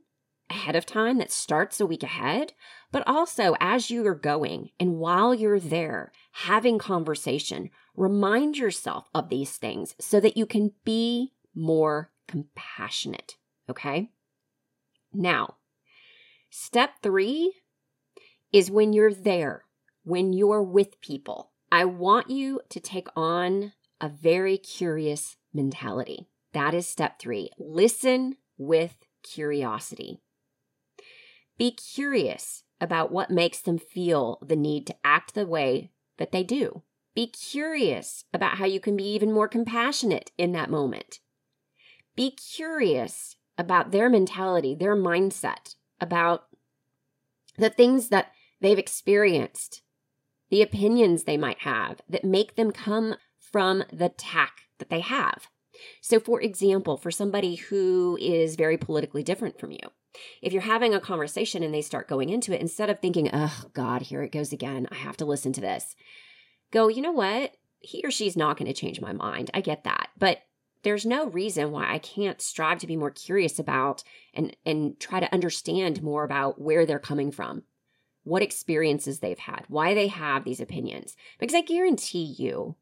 ahead 0.48 0.76
of 0.76 0.86
time 0.86 1.18
that 1.18 1.32
starts 1.32 1.80
a 1.80 1.86
week 1.86 2.04
ahead, 2.04 2.52
but 2.92 3.02
also 3.08 3.56
as 3.58 3.90
you 3.90 4.06
are 4.06 4.14
going 4.14 4.70
and 4.78 4.98
while 4.98 5.34
you're 5.34 5.58
there 5.58 6.12
having 6.30 6.78
conversation, 6.78 7.70
remind 7.96 8.56
yourself 8.56 9.08
of 9.12 9.30
these 9.30 9.56
things 9.56 9.96
so 10.00 10.20
that 10.20 10.36
you 10.36 10.46
can 10.46 10.70
be 10.84 11.32
more 11.56 12.12
compassionate. 12.28 13.34
Okay. 13.68 14.12
Now, 15.12 15.56
step 16.50 17.02
three 17.02 17.52
is 18.52 18.70
when 18.70 18.92
you're 18.92 19.12
there, 19.12 19.64
when 20.04 20.32
you're 20.32 20.62
with 20.62 21.00
people. 21.00 21.50
I 21.70 21.84
want 21.84 22.30
you 22.30 22.60
to 22.70 22.80
take 22.80 23.08
on 23.14 23.72
a 24.00 24.08
very 24.08 24.56
curious 24.56 25.36
mentality. 25.52 26.28
That 26.52 26.74
is 26.74 26.88
step 26.88 27.18
three. 27.18 27.50
Listen 27.58 28.36
with 28.56 28.96
curiosity. 29.22 30.20
Be 31.58 31.72
curious 31.72 32.62
about 32.80 33.12
what 33.12 33.30
makes 33.30 33.60
them 33.60 33.78
feel 33.78 34.38
the 34.40 34.56
need 34.56 34.86
to 34.86 34.96
act 35.04 35.34
the 35.34 35.46
way 35.46 35.90
that 36.16 36.32
they 36.32 36.44
do. 36.44 36.82
Be 37.14 37.26
curious 37.26 38.24
about 38.32 38.58
how 38.58 38.64
you 38.64 38.80
can 38.80 38.96
be 38.96 39.04
even 39.12 39.32
more 39.32 39.48
compassionate 39.48 40.30
in 40.38 40.52
that 40.52 40.70
moment. 40.70 41.18
Be 42.14 42.30
curious 42.30 43.36
about 43.58 43.90
their 43.90 44.08
mentality, 44.08 44.74
their 44.74 44.96
mindset, 44.96 45.74
about 46.00 46.44
the 47.56 47.70
things 47.70 48.08
that 48.08 48.30
they've 48.60 48.78
experienced, 48.78 49.82
the 50.50 50.62
opinions 50.62 51.24
they 51.24 51.36
might 51.36 51.60
have 51.60 52.00
that 52.08 52.24
make 52.24 52.56
them 52.56 52.72
come 52.72 53.16
from 53.38 53.84
the 53.92 54.08
tack 54.08 54.62
that 54.78 54.90
they 54.90 55.00
have. 55.00 55.48
So, 56.00 56.18
for 56.18 56.40
example, 56.40 56.96
for 56.96 57.10
somebody 57.10 57.56
who 57.56 58.18
is 58.20 58.56
very 58.56 58.76
politically 58.76 59.22
different 59.22 59.58
from 59.58 59.70
you, 59.70 59.78
if 60.42 60.52
you're 60.52 60.62
having 60.62 60.94
a 60.94 61.00
conversation 61.00 61.62
and 61.62 61.72
they 61.72 61.82
start 61.82 62.08
going 62.08 62.30
into 62.30 62.52
it, 62.52 62.60
instead 62.60 62.90
of 62.90 62.98
thinking, 62.98 63.30
oh, 63.32 63.64
God, 63.74 64.02
here 64.02 64.22
it 64.22 64.32
goes 64.32 64.52
again, 64.52 64.88
I 64.90 64.96
have 64.96 65.16
to 65.18 65.24
listen 65.24 65.52
to 65.52 65.60
this, 65.60 65.94
go, 66.72 66.88
you 66.88 67.02
know 67.02 67.12
what? 67.12 67.52
He 67.80 68.02
or 68.04 68.10
she's 68.10 68.36
not 68.36 68.56
going 68.56 68.66
to 68.66 68.78
change 68.78 69.00
my 69.00 69.12
mind. 69.12 69.50
I 69.54 69.60
get 69.60 69.84
that. 69.84 70.08
But 70.18 70.38
there's 70.82 71.06
no 71.06 71.28
reason 71.28 71.70
why 71.70 71.92
I 71.92 71.98
can't 71.98 72.40
strive 72.40 72.78
to 72.78 72.86
be 72.86 72.96
more 72.96 73.10
curious 73.10 73.58
about 73.58 74.02
and, 74.34 74.56
and 74.64 74.98
try 74.98 75.20
to 75.20 75.32
understand 75.32 76.02
more 76.02 76.24
about 76.24 76.60
where 76.60 76.86
they're 76.86 76.98
coming 76.98 77.30
from 77.30 77.62
what 78.28 78.42
experiences 78.42 79.20
they've 79.20 79.38
had, 79.38 79.64
why 79.68 79.94
they 79.94 80.08
have 80.08 80.44
these 80.44 80.60
opinions. 80.60 81.16
Because 81.38 81.54
I 81.54 81.62
guarantee 81.62 82.34
you 82.38 82.76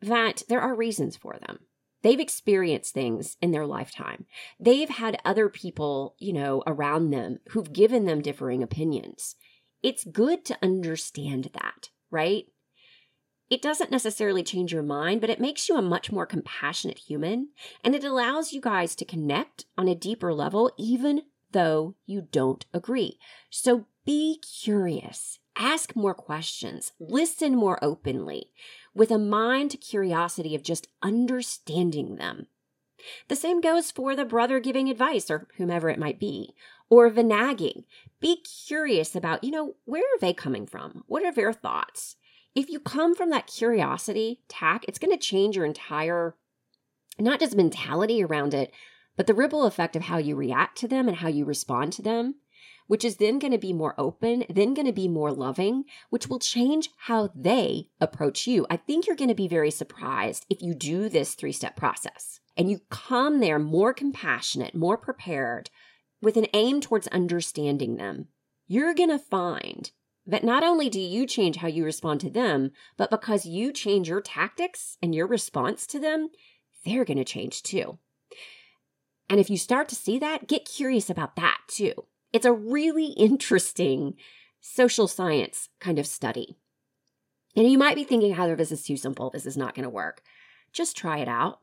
that 0.00 0.42
there 0.48 0.60
are 0.60 0.74
reasons 0.74 1.16
for 1.16 1.36
them. 1.46 1.60
They've 2.02 2.20
experienced 2.20 2.94
things 2.94 3.36
in 3.40 3.50
their 3.50 3.66
lifetime. 3.66 4.26
They've 4.60 4.88
had 4.88 5.20
other 5.24 5.48
people, 5.48 6.14
you 6.18 6.32
know, 6.32 6.62
around 6.66 7.10
them 7.10 7.38
who've 7.48 7.72
given 7.72 8.04
them 8.04 8.22
differing 8.22 8.62
opinions. 8.62 9.34
It's 9.82 10.04
good 10.04 10.44
to 10.46 10.58
understand 10.62 11.50
that, 11.54 11.90
right? 12.10 12.44
It 13.50 13.62
doesn't 13.62 13.90
necessarily 13.90 14.42
change 14.42 14.72
your 14.72 14.82
mind, 14.82 15.20
but 15.20 15.30
it 15.30 15.40
makes 15.40 15.68
you 15.68 15.76
a 15.76 15.82
much 15.82 16.12
more 16.12 16.26
compassionate 16.26 16.98
human. 16.98 17.48
And 17.82 17.94
it 17.94 18.04
allows 18.04 18.52
you 18.52 18.60
guys 18.60 18.94
to 18.96 19.04
connect 19.04 19.64
on 19.76 19.88
a 19.88 19.94
deeper 19.94 20.34
level, 20.34 20.70
even 20.78 21.22
though 21.52 21.94
you 22.06 22.20
don't 22.20 22.66
agree. 22.74 23.18
So 23.50 23.86
be 24.08 24.38
curious, 24.38 25.38
ask 25.54 25.94
more 25.94 26.14
questions, 26.14 26.92
listen 26.98 27.54
more 27.54 27.78
openly, 27.84 28.46
with 28.94 29.10
a 29.10 29.18
mind 29.18 29.70
to 29.70 29.76
curiosity 29.76 30.54
of 30.54 30.62
just 30.62 30.88
understanding 31.02 32.16
them. 32.16 32.46
The 33.28 33.36
same 33.36 33.60
goes 33.60 33.90
for 33.90 34.16
the 34.16 34.24
brother 34.24 34.60
giving 34.60 34.88
advice 34.88 35.30
or 35.30 35.46
whomever 35.58 35.90
it 35.90 35.98
might 35.98 36.18
be, 36.18 36.54
or 36.88 37.10
the 37.10 37.22
nagging. 37.22 37.84
Be 38.18 38.42
curious 38.66 39.14
about, 39.14 39.44
you 39.44 39.50
know, 39.50 39.74
where 39.84 40.00
are 40.00 40.20
they 40.22 40.32
coming 40.32 40.66
from? 40.66 41.04
What 41.06 41.22
are 41.22 41.32
their 41.32 41.52
thoughts? 41.52 42.16
If 42.54 42.70
you 42.70 42.80
come 42.80 43.14
from 43.14 43.28
that 43.28 43.46
curiosity 43.46 44.40
tack, 44.48 44.86
it's 44.88 44.98
going 44.98 45.12
to 45.12 45.22
change 45.22 45.54
your 45.54 45.66
entire, 45.66 46.34
not 47.18 47.40
just 47.40 47.54
mentality 47.54 48.24
around 48.24 48.54
it, 48.54 48.72
but 49.18 49.26
the 49.26 49.34
ripple 49.34 49.66
effect 49.66 49.96
of 49.96 50.04
how 50.04 50.16
you 50.16 50.34
react 50.34 50.78
to 50.78 50.88
them 50.88 51.08
and 51.08 51.18
how 51.18 51.28
you 51.28 51.44
respond 51.44 51.92
to 51.92 52.00
them 52.00 52.36
which 52.88 53.04
is 53.04 53.16
then 53.16 53.38
going 53.38 53.52
to 53.52 53.58
be 53.58 53.72
more 53.72 53.94
open, 53.96 54.44
then 54.50 54.74
going 54.74 54.86
to 54.86 54.92
be 54.92 55.06
more 55.06 55.30
loving, 55.30 55.84
which 56.10 56.26
will 56.26 56.40
change 56.40 56.90
how 56.96 57.30
they 57.34 57.88
approach 58.00 58.48
you. 58.48 58.66
I 58.68 58.76
think 58.76 59.06
you're 59.06 59.14
going 59.14 59.28
to 59.28 59.34
be 59.34 59.46
very 59.46 59.70
surprised 59.70 60.44
if 60.50 60.60
you 60.60 60.74
do 60.74 61.08
this 61.08 61.34
three 61.34 61.52
step 61.52 61.76
process 61.76 62.40
and 62.56 62.68
you 62.68 62.80
come 62.90 63.38
there 63.38 63.60
more 63.60 63.94
compassionate, 63.94 64.74
more 64.74 64.96
prepared, 64.98 65.70
with 66.20 66.36
an 66.36 66.46
aim 66.52 66.80
towards 66.80 67.06
understanding 67.08 67.96
them. 67.96 68.26
You're 68.66 68.94
going 68.94 69.10
to 69.10 69.18
find 69.18 69.92
that 70.26 70.44
not 70.44 70.64
only 70.64 70.90
do 70.90 71.00
you 71.00 71.26
change 71.26 71.56
how 71.56 71.68
you 71.68 71.84
respond 71.84 72.20
to 72.20 72.30
them, 72.30 72.72
but 72.96 73.10
because 73.10 73.46
you 73.46 73.72
change 73.72 74.08
your 74.08 74.20
tactics 74.20 74.98
and 75.00 75.14
your 75.14 75.26
response 75.26 75.86
to 75.86 76.00
them, 76.00 76.28
they're 76.84 77.04
going 77.04 77.18
to 77.18 77.24
change 77.24 77.62
too. 77.62 77.98
And 79.30 79.38
if 79.38 79.48
you 79.48 79.56
start 79.56 79.88
to 79.90 79.94
see 79.94 80.18
that, 80.18 80.48
get 80.48 80.64
curious 80.64 81.08
about 81.08 81.36
that 81.36 81.58
too. 81.68 81.92
It's 82.32 82.46
a 82.46 82.52
really 82.52 83.06
interesting 83.12 84.14
social 84.60 85.08
science 85.08 85.68
kind 85.80 85.98
of 85.98 86.06
study. 86.06 86.56
And 87.56 87.70
you 87.70 87.78
might 87.78 87.96
be 87.96 88.04
thinking, 88.04 88.34
Heather, 88.34 88.56
this 88.56 88.72
is 88.72 88.84
too 88.84 88.96
simple. 88.96 89.30
This 89.30 89.46
is 89.46 89.56
not 89.56 89.74
going 89.74 89.84
to 89.84 89.90
work. 89.90 90.22
Just 90.72 90.96
try 90.96 91.18
it 91.18 91.28
out. 91.28 91.60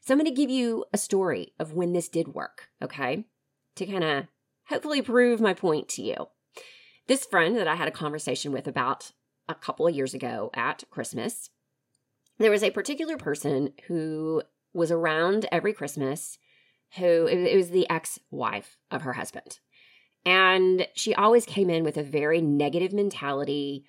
So 0.00 0.14
I'm 0.14 0.18
going 0.18 0.30
to 0.30 0.36
give 0.36 0.50
you 0.50 0.84
a 0.92 0.98
story 0.98 1.52
of 1.58 1.72
when 1.72 1.92
this 1.92 2.08
did 2.08 2.28
work, 2.28 2.68
okay? 2.80 3.24
To 3.76 3.86
kind 3.86 4.04
of 4.04 4.26
hopefully 4.66 5.02
prove 5.02 5.40
my 5.40 5.54
point 5.54 5.88
to 5.90 6.02
you. 6.02 6.28
This 7.08 7.26
friend 7.26 7.56
that 7.56 7.68
I 7.68 7.74
had 7.74 7.88
a 7.88 7.92
conversation 7.92 8.52
with 8.52 8.68
about 8.68 9.12
a 9.48 9.54
couple 9.54 9.86
of 9.86 9.94
years 9.94 10.14
ago 10.14 10.50
at 10.54 10.84
Christmas, 10.90 11.50
there 12.38 12.50
was 12.50 12.62
a 12.62 12.70
particular 12.70 13.16
person 13.16 13.72
who 13.88 14.42
was 14.72 14.90
around 14.90 15.46
every 15.50 15.72
Christmas 15.72 16.38
who 16.96 17.26
it 17.26 17.56
was 17.56 17.70
the 17.70 17.88
ex-wife 17.90 18.76
of 18.90 19.02
her 19.02 19.14
husband 19.14 19.58
and 20.24 20.86
she 20.94 21.14
always 21.14 21.44
came 21.44 21.70
in 21.70 21.84
with 21.84 21.96
a 21.96 22.02
very 22.02 22.40
negative 22.40 22.92
mentality. 22.92 23.84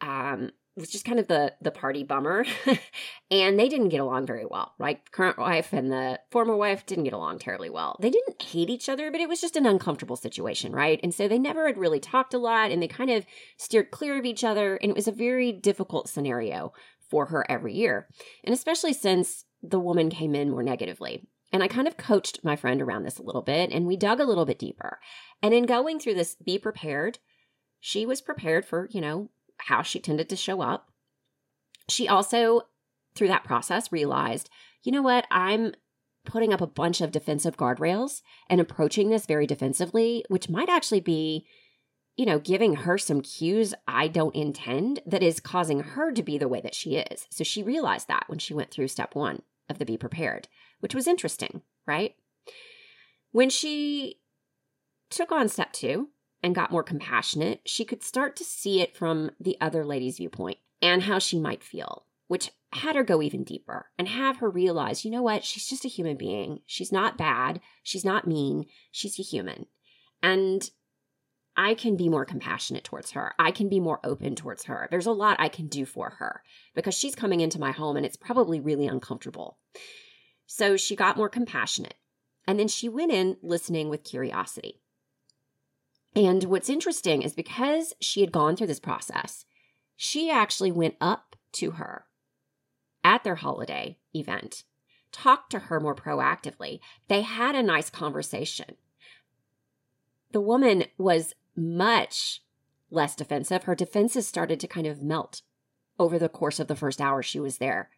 Um, 0.00 0.50
was 0.76 0.90
just 0.90 1.04
kind 1.04 1.18
of 1.18 1.28
the 1.28 1.52
the 1.60 1.70
party 1.70 2.02
bummer, 2.02 2.44
and 3.30 3.58
they 3.58 3.68
didn't 3.68 3.90
get 3.90 4.00
along 4.00 4.26
very 4.26 4.46
well. 4.46 4.72
Right, 4.78 4.98
current 5.10 5.38
wife 5.38 5.72
and 5.72 5.92
the 5.92 6.18
former 6.30 6.56
wife 6.56 6.86
didn't 6.86 7.04
get 7.04 7.12
along 7.12 7.38
terribly 7.38 7.68
well. 7.68 7.96
They 8.00 8.10
didn't 8.10 8.40
hate 8.40 8.70
each 8.70 8.88
other, 8.88 9.10
but 9.10 9.20
it 9.20 9.28
was 9.28 9.40
just 9.40 9.56
an 9.56 9.66
uncomfortable 9.66 10.16
situation, 10.16 10.72
right? 10.72 10.98
And 11.02 11.14
so 11.14 11.28
they 11.28 11.38
never 11.38 11.66
had 11.66 11.78
really 11.78 12.00
talked 12.00 12.34
a 12.34 12.38
lot, 12.38 12.70
and 12.70 12.82
they 12.82 12.88
kind 12.88 13.10
of 13.10 13.26
steered 13.58 13.90
clear 13.90 14.18
of 14.18 14.24
each 14.24 14.44
other, 14.44 14.76
and 14.76 14.90
it 14.90 14.96
was 14.96 15.08
a 15.08 15.12
very 15.12 15.52
difficult 15.52 16.08
scenario 16.08 16.72
for 17.10 17.26
her 17.26 17.44
every 17.50 17.74
year, 17.74 18.08
and 18.44 18.54
especially 18.54 18.94
since 18.94 19.44
the 19.62 19.78
woman 19.78 20.08
came 20.08 20.34
in 20.34 20.50
more 20.50 20.62
negatively. 20.62 21.22
And 21.52 21.62
I 21.62 21.68
kind 21.68 21.86
of 21.86 21.96
coached 21.96 22.42
my 22.42 22.56
friend 22.56 22.80
around 22.80 23.04
this 23.04 23.18
a 23.18 23.22
little 23.22 23.42
bit 23.42 23.70
and 23.70 23.86
we 23.86 23.96
dug 23.96 24.20
a 24.20 24.24
little 24.24 24.46
bit 24.46 24.58
deeper. 24.58 24.98
And 25.42 25.52
in 25.52 25.66
going 25.66 26.00
through 26.00 26.14
this, 26.14 26.34
be 26.34 26.58
prepared, 26.58 27.18
she 27.78 28.06
was 28.06 28.20
prepared 28.20 28.64
for, 28.64 28.88
you 28.90 29.00
know, 29.00 29.30
how 29.58 29.82
she 29.82 30.00
tended 30.00 30.28
to 30.30 30.36
show 30.36 30.62
up. 30.62 30.88
She 31.88 32.08
also, 32.08 32.62
through 33.14 33.28
that 33.28 33.44
process, 33.44 33.92
realized, 33.92 34.48
you 34.82 34.92
know 34.92 35.02
what, 35.02 35.26
I'm 35.30 35.74
putting 36.24 36.52
up 36.52 36.60
a 36.60 36.66
bunch 36.66 37.00
of 37.00 37.12
defensive 37.12 37.56
guardrails 37.56 38.22
and 38.48 38.60
approaching 38.60 39.10
this 39.10 39.26
very 39.26 39.46
defensively, 39.46 40.24
which 40.28 40.48
might 40.48 40.68
actually 40.68 41.00
be, 41.00 41.44
you 42.16 42.24
know, 42.24 42.38
giving 42.38 42.76
her 42.76 42.96
some 42.96 43.20
cues 43.20 43.74
I 43.86 44.08
don't 44.08 44.34
intend 44.34 45.00
that 45.04 45.22
is 45.22 45.40
causing 45.40 45.80
her 45.80 46.12
to 46.12 46.22
be 46.22 46.38
the 46.38 46.48
way 46.48 46.60
that 46.60 46.74
she 46.74 46.96
is. 46.96 47.26
So 47.30 47.44
she 47.44 47.62
realized 47.62 48.08
that 48.08 48.24
when 48.28 48.38
she 48.38 48.54
went 48.54 48.70
through 48.70 48.88
step 48.88 49.14
one 49.14 49.42
of 49.68 49.78
the 49.78 49.84
be 49.84 49.96
prepared 49.96 50.48
which 50.82 50.96
was 50.96 51.06
interesting, 51.06 51.62
right? 51.86 52.16
When 53.30 53.48
she 53.48 54.18
took 55.10 55.30
on 55.30 55.48
step 55.48 55.72
two 55.72 56.08
and 56.42 56.56
got 56.56 56.72
more 56.72 56.82
compassionate, 56.82 57.60
she 57.64 57.84
could 57.84 58.02
start 58.02 58.34
to 58.36 58.44
see 58.44 58.80
it 58.80 58.96
from 58.96 59.30
the 59.38 59.56
other 59.60 59.84
lady's 59.84 60.16
viewpoint 60.16 60.58
and 60.82 61.04
how 61.04 61.20
she 61.20 61.38
might 61.38 61.62
feel, 61.62 62.06
which 62.26 62.50
had 62.72 62.96
her 62.96 63.04
go 63.04 63.22
even 63.22 63.44
deeper 63.44 63.90
and 63.96 64.08
have 64.08 64.38
her 64.38 64.50
realize, 64.50 65.04
you 65.04 65.10
know 65.10 65.22
what, 65.22 65.44
she's 65.44 65.68
just 65.68 65.84
a 65.84 65.88
human 65.88 66.16
being. 66.16 66.60
She's 66.66 66.90
not 66.90 67.16
bad. 67.16 67.60
She's 67.84 68.04
not 68.04 68.26
mean. 68.26 68.66
She's 68.90 69.20
a 69.20 69.22
human. 69.22 69.66
And 70.20 70.68
I 71.56 71.74
can 71.74 71.96
be 71.96 72.08
more 72.08 72.24
compassionate 72.24 72.82
towards 72.82 73.12
her. 73.12 73.34
I 73.38 73.52
can 73.52 73.68
be 73.68 73.78
more 73.78 74.00
open 74.02 74.34
towards 74.34 74.64
her. 74.64 74.88
There's 74.90 75.06
a 75.06 75.12
lot 75.12 75.36
I 75.38 75.48
can 75.48 75.68
do 75.68 75.84
for 75.84 76.10
her 76.18 76.42
because 76.74 76.94
she's 76.94 77.14
coming 77.14 77.40
into 77.40 77.60
my 77.60 77.70
home 77.70 77.96
and 77.96 78.06
it's 78.06 78.16
probably 78.16 78.58
really 78.58 78.86
uncomfortable. 78.86 79.58
So 80.54 80.76
she 80.76 80.96
got 80.96 81.16
more 81.16 81.30
compassionate. 81.30 81.94
And 82.46 82.58
then 82.58 82.68
she 82.68 82.86
went 82.86 83.10
in 83.10 83.38
listening 83.40 83.88
with 83.88 84.04
curiosity. 84.04 84.82
And 86.14 86.44
what's 86.44 86.68
interesting 86.68 87.22
is 87.22 87.32
because 87.32 87.94
she 88.02 88.20
had 88.20 88.32
gone 88.32 88.54
through 88.54 88.66
this 88.66 88.78
process, 88.78 89.46
she 89.96 90.30
actually 90.30 90.70
went 90.70 90.96
up 91.00 91.36
to 91.52 91.72
her 91.72 92.04
at 93.02 93.24
their 93.24 93.36
holiday 93.36 93.96
event, 94.12 94.64
talked 95.10 95.50
to 95.52 95.58
her 95.58 95.80
more 95.80 95.94
proactively. 95.94 96.80
They 97.08 97.22
had 97.22 97.54
a 97.54 97.62
nice 97.62 97.88
conversation. 97.88 98.76
The 100.32 100.42
woman 100.42 100.84
was 100.98 101.32
much 101.56 102.42
less 102.90 103.16
defensive. 103.16 103.64
Her 103.64 103.74
defenses 103.74 104.28
started 104.28 104.60
to 104.60 104.68
kind 104.68 104.86
of 104.86 105.02
melt 105.02 105.40
over 105.98 106.18
the 106.18 106.28
course 106.28 106.60
of 106.60 106.68
the 106.68 106.76
first 106.76 107.00
hour 107.00 107.22
she 107.22 107.40
was 107.40 107.56
there. 107.56 107.88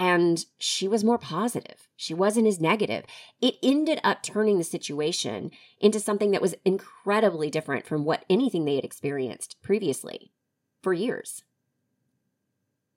And 0.00 0.46
she 0.58 0.88
was 0.88 1.04
more 1.04 1.18
positive. 1.18 1.86
She 1.94 2.14
wasn't 2.14 2.46
as 2.46 2.58
negative. 2.58 3.04
It 3.42 3.56
ended 3.62 4.00
up 4.02 4.22
turning 4.22 4.56
the 4.56 4.64
situation 4.64 5.50
into 5.78 6.00
something 6.00 6.30
that 6.30 6.40
was 6.40 6.54
incredibly 6.64 7.50
different 7.50 7.86
from 7.86 8.06
what 8.06 8.24
anything 8.30 8.64
they 8.64 8.76
had 8.76 8.84
experienced 8.84 9.60
previously 9.60 10.32
for 10.82 10.94
years. 10.94 11.44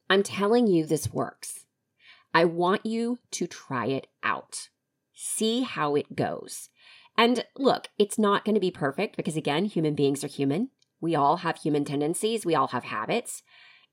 I'm 0.09 0.23
telling 0.23 0.65
you, 0.65 0.85
this 0.85 1.11
works. 1.11 1.65
I 2.33 2.45
want 2.45 2.85
you 2.85 3.19
to 3.31 3.47
try 3.47 3.87
it 3.87 4.07
out. 4.23 4.69
See 5.13 5.63
how 5.63 5.95
it 5.95 6.15
goes. 6.15 6.69
And 7.17 7.43
look, 7.57 7.89
it's 7.99 8.17
not 8.17 8.45
going 8.45 8.55
to 8.55 8.61
be 8.61 8.71
perfect 8.71 9.17
because, 9.17 9.35
again, 9.35 9.65
human 9.65 9.93
beings 9.93 10.23
are 10.23 10.27
human. 10.27 10.69
We 11.01 11.15
all 11.15 11.37
have 11.37 11.57
human 11.57 11.83
tendencies, 11.83 12.45
we 12.45 12.55
all 12.55 12.67
have 12.67 12.85
habits. 12.85 13.43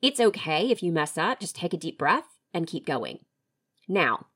It's 0.01 0.21
okay 0.21 0.71
if 0.71 0.81
you 0.81 0.93
mess 0.93 1.19
up, 1.19 1.41
just 1.41 1.57
take 1.57 1.75
a 1.75 1.77
deep 1.77 1.99
breath 1.99 2.40
and 2.53 2.67
keep 2.67 2.87
going. 2.87 3.19
Now, 3.89 4.27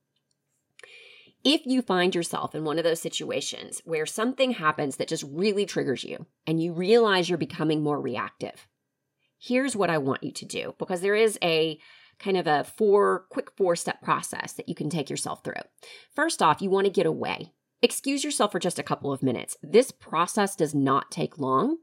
if 1.44 1.66
you 1.66 1.82
find 1.82 2.14
yourself 2.14 2.54
in 2.54 2.64
one 2.64 2.78
of 2.78 2.84
those 2.84 3.00
situations 3.00 3.82
where 3.84 4.06
something 4.06 4.52
happens 4.52 4.96
that 4.96 5.08
just 5.08 5.24
really 5.28 5.66
triggers 5.66 6.02
you 6.02 6.26
and 6.46 6.62
you 6.62 6.72
realize 6.72 7.28
you're 7.28 7.38
becoming 7.38 7.82
more 7.82 8.00
reactive, 8.00 8.66
here's 9.38 9.76
what 9.76 9.90
I 9.90 9.98
want 9.98 10.24
you 10.24 10.32
to 10.32 10.46
do 10.46 10.74
because 10.78 11.02
there 11.02 11.14
is 11.14 11.38
a 11.42 11.78
kind 12.18 12.36
of 12.36 12.46
a 12.46 12.64
four 12.64 13.26
quick 13.28 13.50
four 13.56 13.76
step 13.76 14.00
process 14.00 14.52
that 14.54 14.68
you 14.68 14.74
can 14.74 14.88
take 14.88 15.10
yourself 15.10 15.44
through. 15.44 15.54
First 16.14 16.42
off, 16.42 16.62
you 16.62 16.70
want 16.70 16.86
to 16.86 16.92
get 16.92 17.06
away. 17.06 17.52
Excuse 17.82 18.24
yourself 18.24 18.52
for 18.52 18.58
just 18.58 18.78
a 18.78 18.84
couple 18.84 19.12
of 19.12 19.22
minutes. 19.22 19.56
This 19.62 19.90
process 19.90 20.56
does 20.56 20.74
not 20.74 21.10
take 21.10 21.38
long, 21.38 21.78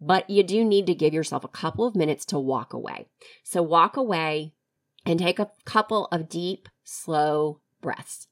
but 0.00 0.30
you 0.30 0.44
do 0.44 0.64
need 0.64 0.86
to 0.86 0.94
give 0.94 1.12
yourself 1.12 1.42
a 1.42 1.48
couple 1.48 1.84
of 1.84 1.96
minutes 1.96 2.24
to 2.26 2.38
walk 2.38 2.72
away. 2.72 3.08
So 3.42 3.60
walk 3.62 3.96
away 3.96 4.54
and 5.04 5.18
take 5.18 5.38
a 5.38 5.50
couple 5.64 6.06
of 6.06 6.28
deep, 6.28 6.68
slow 6.84 7.60
breaths. 7.80 8.28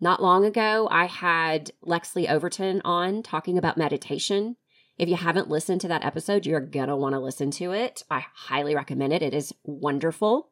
Not 0.00 0.22
long 0.22 0.44
ago, 0.44 0.88
I 0.90 1.06
had 1.06 1.70
Lexley 1.84 2.28
Overton 2.28 2.82
on 2.84 3.22
talking 3.22 3.56
about 3.56 3.78
meditation. 3.78 4.56
If 4.98 5.08
you 5.08 5.16
haven't 5.16 5.48
listened 5.48 5.80
to 5.82 5.88
that 5.88 6.04
episode, 6.04 6.44
you're 6.44 6.60
going 6.60 6.88
to 6.88 6.96
want 6.96 7.14
to 7.14 7.20
listen 7.20 7.50
to 7.52 7.72
it. 7.72 8.02
I 8.10 8.24
highly 8.34 8.74
recommend 8.74 9.12
it. 9.12 9.22
It 9.22 9.34
is 9.34 9.54
wonderful. 9.64 10.50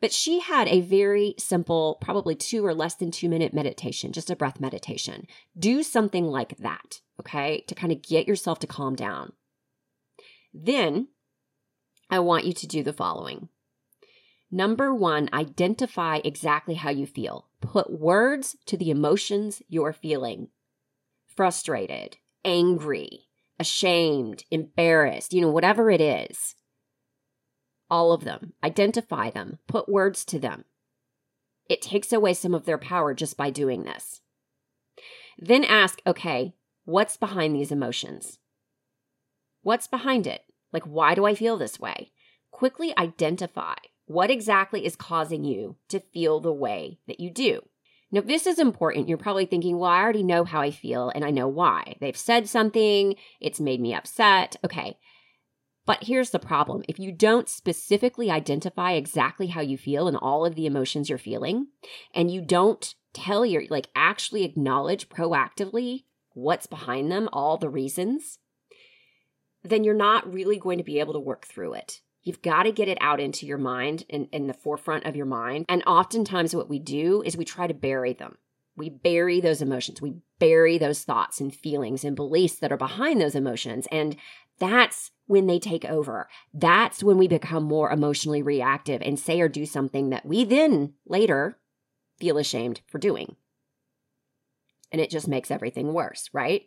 But 0.00 0.12
she 0.12 0.40
had 0.40 0.66
a 0.68 0.80
very 0.80 1.34
simple, 1.38 1.98
probably 2.00 2.34
two 2.34 2.64
or 2.64 2.74
less 2.74 2.94
than 2.94 3.10
two 3.10 3.28
minute 3.28 3.54
meditation, 3.54 4.12
just 4.12 4.30
a 4.30 4.36
breath 4.36 4.60
meditation. 4.60 5.26
Do 5.56 5.82
something 5.82 6.24
like 6.24 6.56
that, 6.58 7.00
okay, 7.20 7.64
to 7.68 7.74
kind 7.74 7.92
of 7.92 8.02
get 8.02 8.26
yourself 8.26 8.58
to 8.60 8.66
calm 8.66 8.96
down. 8.96 9.32
Then 10.52 11.08
I 12.10 12.18
want 12.18 12.46
you 12.46 12.52
to 12.52 12.66
do 12.66 12.82
the 12.82 12.92
following. 12.92 13.48
Number 14.52 14.94
one, 14.94 15.28
identify 15.32 16.20
exactly 16.22 16.74
how 16.74 16.90
you 16.90 17.06
feel. 17.06 17.48
Put 17.60 17.90
words 17.90 18.54
to 18.66 18.76
the 18.76 18.90
emotions 18.90 19.62
you're 19.68 19.92
feeling 19.92 20.48
frustrated, 21.26 22.18
angry, 22.44 23.28
ashamed, 23.58 24.44
embarrassed, 24.50 25.32
you 25.32 25.40
know, 25.40 25.48
whatever 25.48 25.90
it 25.90 26.00
is 26.00 26.54
all 27.92 28.12
of 28.12 28.24
them, 28.24 28.54
identify 28.64 29.28
them, 29.28 29.58
put 29.68 29.86
words 29.86 30.24
to 30.24 30.38
them. 30.38 30.64
It 31.68 31.82
takes 31.82 32.10
away 32.10 32.32
some 32.32 32.54
of 32.54 32.64
their 32.64 32.78
power 32.78 33.12
just 33.12 33.36
by 33.36 33.50
doing 33.50 33.82
this. 33.82 34.22
Then 35.36 35.62
ask, 35.62 36.00
okay, 36.06 36.54
what's 36.86 37.18
behind 37.18 37.54
these 37.54 37.70
emotions? 37.70 38.38
What's 39.60 39.88
behind 39.88 40.26
it? 40.26 40.40
Like, 40.72 40.84
why 40.84 41.14
do 41.14 41.26
I 41.26 41.34
feel 41.34 41.58
this 41.58 41.78
way? 41.78 42.12
Quickly 42.50 42.96
identify 42.96 43.74
what 44.06 44.30
exactly 44.30 44.84
is 44.84 44.96
causing 44.96 45.44
you 45.44 45.76
to 45.88 46.00
feel 46.00 46.40
the 46.40 46.52
way 46.52 46.98
that 47.06 47.20
you 47.20 47.30
do. 47.30 47.60
Now, 48.10 48.20
this 48.20 48.46
is 48.46 48.58
important. 48.58 49.08
You're 49.08 49.16
probably 49.16 49.46
thinking, 49.46 49.78
well, 49.78 49.90
I 49.90 50.02
already 50.02 50.22
know 50.22 50.44
how 50.44 50.60
I 50.60 50.70
feel 50.70 51.10
and 51.14 51.24
I 51.24 51.30
know 51.30 51.48
why. 51.48 51.96
They've 52.00 52.16
said 52.16 52.46
something, 52.46 53.14
it's 53.40 53.58
made 53.58 53.80
me 53.80 53.94
upset. 53.94 54.56
Okay, 54.62 54.98
but 55.86 56.04
here's 56.04 56.30
the 56.30 56.38
problem 56.38 56.82
if 56.88 56.98
you 56.98 57.10
don't 57.10 57.48
specifically 57.48 58.30
identify 58.30 58.92
exactly 58.92 59.48
how 59.48 59.62
you 59.62 59.78
feel 59.78 60.06
and 60.08 60.16
all 60.16 60.44
of 60.44 60.54
the 60.54 60.66
emotions 60.66 61.08
you're 61.08 61.18
feeling, 61.18 61.68
and 62.14 62.30
you 62.30 62.42
don't 62.42 62.94
tell 63.14 63.46
your, 63.46 63.64
like, 63.70 63.88
actually 63.96 64.44
acknowledge 64.44 65.08
proactively 65.08 66.04
what's 66.34 66.66
behind 66.66 67.10
them, 67.10 67.28
all 67.32 67.56
the 67.56 67.70
reasons, 67.70 68.38
then 69.64 69.84
you're 69.84 69.94
not 69.94 70.30
really 70.30 70.58
going 70.58 70.78
to 70.78 70.84
be 70.84 71.00
able 71.00 71.14
to 71.14 71.20
work 71.20 71.46
through 71.46 71.74
it. 71.74 72.01
You've 72.22 72.42
got 72.42 72.64
to 72.64 72.72
get 72.72 72.88
it 72.88 72.98
out 73.00 73.20
into 73.20 73.46
your 73.46 73.58
mind 73.58 74.04
and 74.08 74.28
in 74.32 74.46
the 74.46 74.54
forefront 74.54 75.06
of 75.06 75.16
your 75.16 75.26
mind. 75.26 75.64
And 75.68 75.82
oftentimes, 75.86 76.54
what 76.54 76.68
we 76.68 76.78
do 76.78 77.22
is 77.22 77.36
we 77.36 77.44
try 77.44 77.66
to 77.66 77.74
bury 77.74 78.12
them. 78.12 78.38
We 78.76 78.88
bury 78.88 79.40
those 79.40 79.60
emotions. 79.60 80.00
We 80.00 80.16
bury 80.38 80.78
those 80.78 81.02
thoughts 81.02 81.40
and 81.40 81.54
feelings 81.54 82.04
and 82.04 82.16
beliefs 82.16 82.56
that 82.56 82.72
are 82.72 82.78
behind 82.78 83.20
those 83.20 83.34
emotions. 83.34 83.86
And 83.90 84.16
that's 84.58 85.10
when 85.26 85.46
they 85.46 85.58
take 85.58 85.84
over. 85.84 86.28
That's 86.54 87.02
when 87.02 87.18
we 87.18 87.26
become 87.26 87.64
more 87.64 87.90
emotionally 87.90 88.42
reactive 88.42 89.02
and 89.02 89.18
say 89.18 89.40
or 89.40 89.48
do 89.48 89.66
something 89.66 90.10
that 90.10 90.24
we 90.24 90.44
then 90.44 90.94
later 91.06 91.58
feel 92.18 92.38
ashamed 92.38 92.80
for 92.86 92.98
doing. 92.98 93.36
And 94.92 95.00
it 95.00 95.10
just 95.10 95.26
makes 95.26 95.50
everything 95.50 95.92
worse, 95.92 96.30
right? 96.32 96.66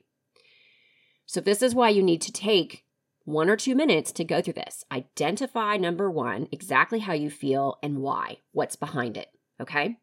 So, 1.26 1.40
this 1.40 1.62
is 1.62 1.74
why 1.74 1.90
you 1.90 2.04
need 2.04 2.22
to 2.22 2.32
take 2.32 2.85
one 3.26 3.50
or 3.50 3.58
two 3.58 3.76
minutes 3.76 4.12
to 4.14 4.24
go 4.24 4.42
through 4.42 4.54
this. 4.54 4.86
Identify 4.92 5.78
number 5.78 6.10
one, 6.10 6.48
exactly 6.52 7.00
how 7.00 7.14
you 7.14 7.30
feel 7.30 7.78
and 7.84 7.98
why, 7.98 8.38
what's 8.52 8.76
behind 8.76 9.18
it. 9.18 9.30
Okay. 9.60 9.98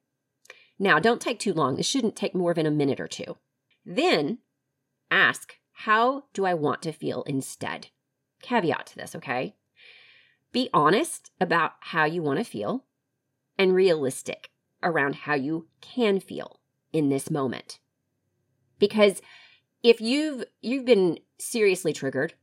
Now, 0.79 0.99
don't 0.99 1.21
take 1.21 1.39
too 1.39 1.55
long. 1.55 1.77
This 1.77 1.87
shouldn't 1.87 2.17
take 2.17 2.35
more 2.35 2.53
than 2.53 2.67
a 2.67 2.71
minute 2.71 3.01
or 3.01 3.07
two. 3.07 3.37
Then 3.87 4.39
ask, 5.11 5.55
how 5.73 6.25
do 6.35 6.45
I 6.45 6.55
want 6.55 6.83
to 6.83 6.93
feel 6.93 7.23
instead? 7.23 7.89
Caveat 8.43 8.87
to 8.87 8.97
this, 8.97 9.15
okay? 9.15 9.55
Be 10.53 10.69
honest 10.75 11.31
about 11.41 11.73
how 11.81 12.05
you 12.05 12.23
want 12.23 12.39
to 12.39 12.45
feel 12.45 12.85
and 13.57 13.75
realistic 13.75 14.51
around 14.83 15.15
how 15.15 15.35
you 15.35 15.69
can 15.81 16.19
feel 16.19 16.61
in 16.93 17.09
this 17.09 17.31
moment. 17.31 17.79
Because 18.79 19.23
if 19.83 20.01
you've 20.01 20.45
you've 20.61 20.85
been 20.85 21.19
seriously 21.39 21.93
triggered, 21.93 22.35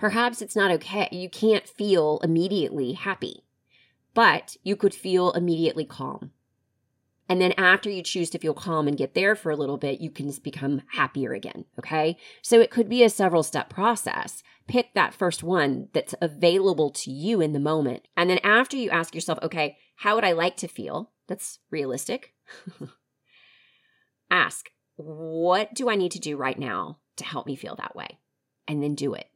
perhaps 0.00 0.42
it's 0.42 0.56
not 0.56 0.72
okay. 0.72 1.08
You 1.12 1.30
can't 1.30 1.68
feel 1.68 2.18
immediately 2.24 2.92
happy, 2.94 3.44
but 4.14 4.56
you 4.64 4.74
could 4.74 4.94
feel 4.94 5.30
immediately 5.32 5.84
calm 5.84 6.32
and 7.30 7.40
then 7.40 7.54
after 7.56 7.88
you 7.88 8.02
choose 8.02 8.28
to 8.30 8.40
feel 8.40 8.54
calm 8.54 8.88
and 8.88 8.96
get 8.96 9.14
there 9.14 9.36
for 9.36 9.52
a 9.52 9.56
little 9.56 9.76
bit, 9.76 10.00
you 10.00 10.10
can 10.10 10.32
become 10.42 10.82
happier 10.94 11.32
again. 11.32 11.64
Okay. 11.78 12.16
So 12.42 12.60
it 12.60 12.72
could 12.72 12.88
be 12.88 13.04
a 13.04 13.08
several 13.08 13.44
step 13.44 13.70
process. 13.70 14.42
Pick 14.66 14.94
that 14.94 15.14
first 15.14 15.44
one 15.44 15.90
that's 15.92 16.16
available 16.20 16.90
to 16.90 17.12
you 17.12 17.40
in 17.40 17.52
the 17.52 17.60
moment. 17.60 18.08
And 18.16 18.28
then 18.28 18.40
after 18.42 18.76
you 18.76 18.90
ask 18.90 19.14
yourself, 19.14 19.38
okay, 19.44 19.78
how 19.94 20.16
would 20.16 20.24
I 20.24 20.32
like 20.32 20.56
to 20.56 20.66
feel? 20.66 21.12
That's 21.28 21.60
realistic. 21.70 22.34
ask, 24.32 24.68
what 24.96 25.72
do 25.72 25.88
I 25.88 25.94
need 25.94 26.10
to 26.10 26.18
do 26.18 26.36
right 26.36 26.58
now 26.58 26.98
to 27.14 27.24
help 27.24 27.46
me 27.46 27.54
feel 27.54 27.76
that 27.76 27.94
way? 27.94 28.18
And 28.66 28.82
then 28.82 28.96
do 28.96 29.14
it. 29.14 29.29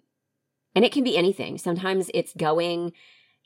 And 0.75 0.85
it 0.85 0.93
can 0.93 1.05
be 1.05 1.17
anything. 1.17 1.59
Sometimes 1.59 2.11
it's 2.15 2.33
going 2.35 2.93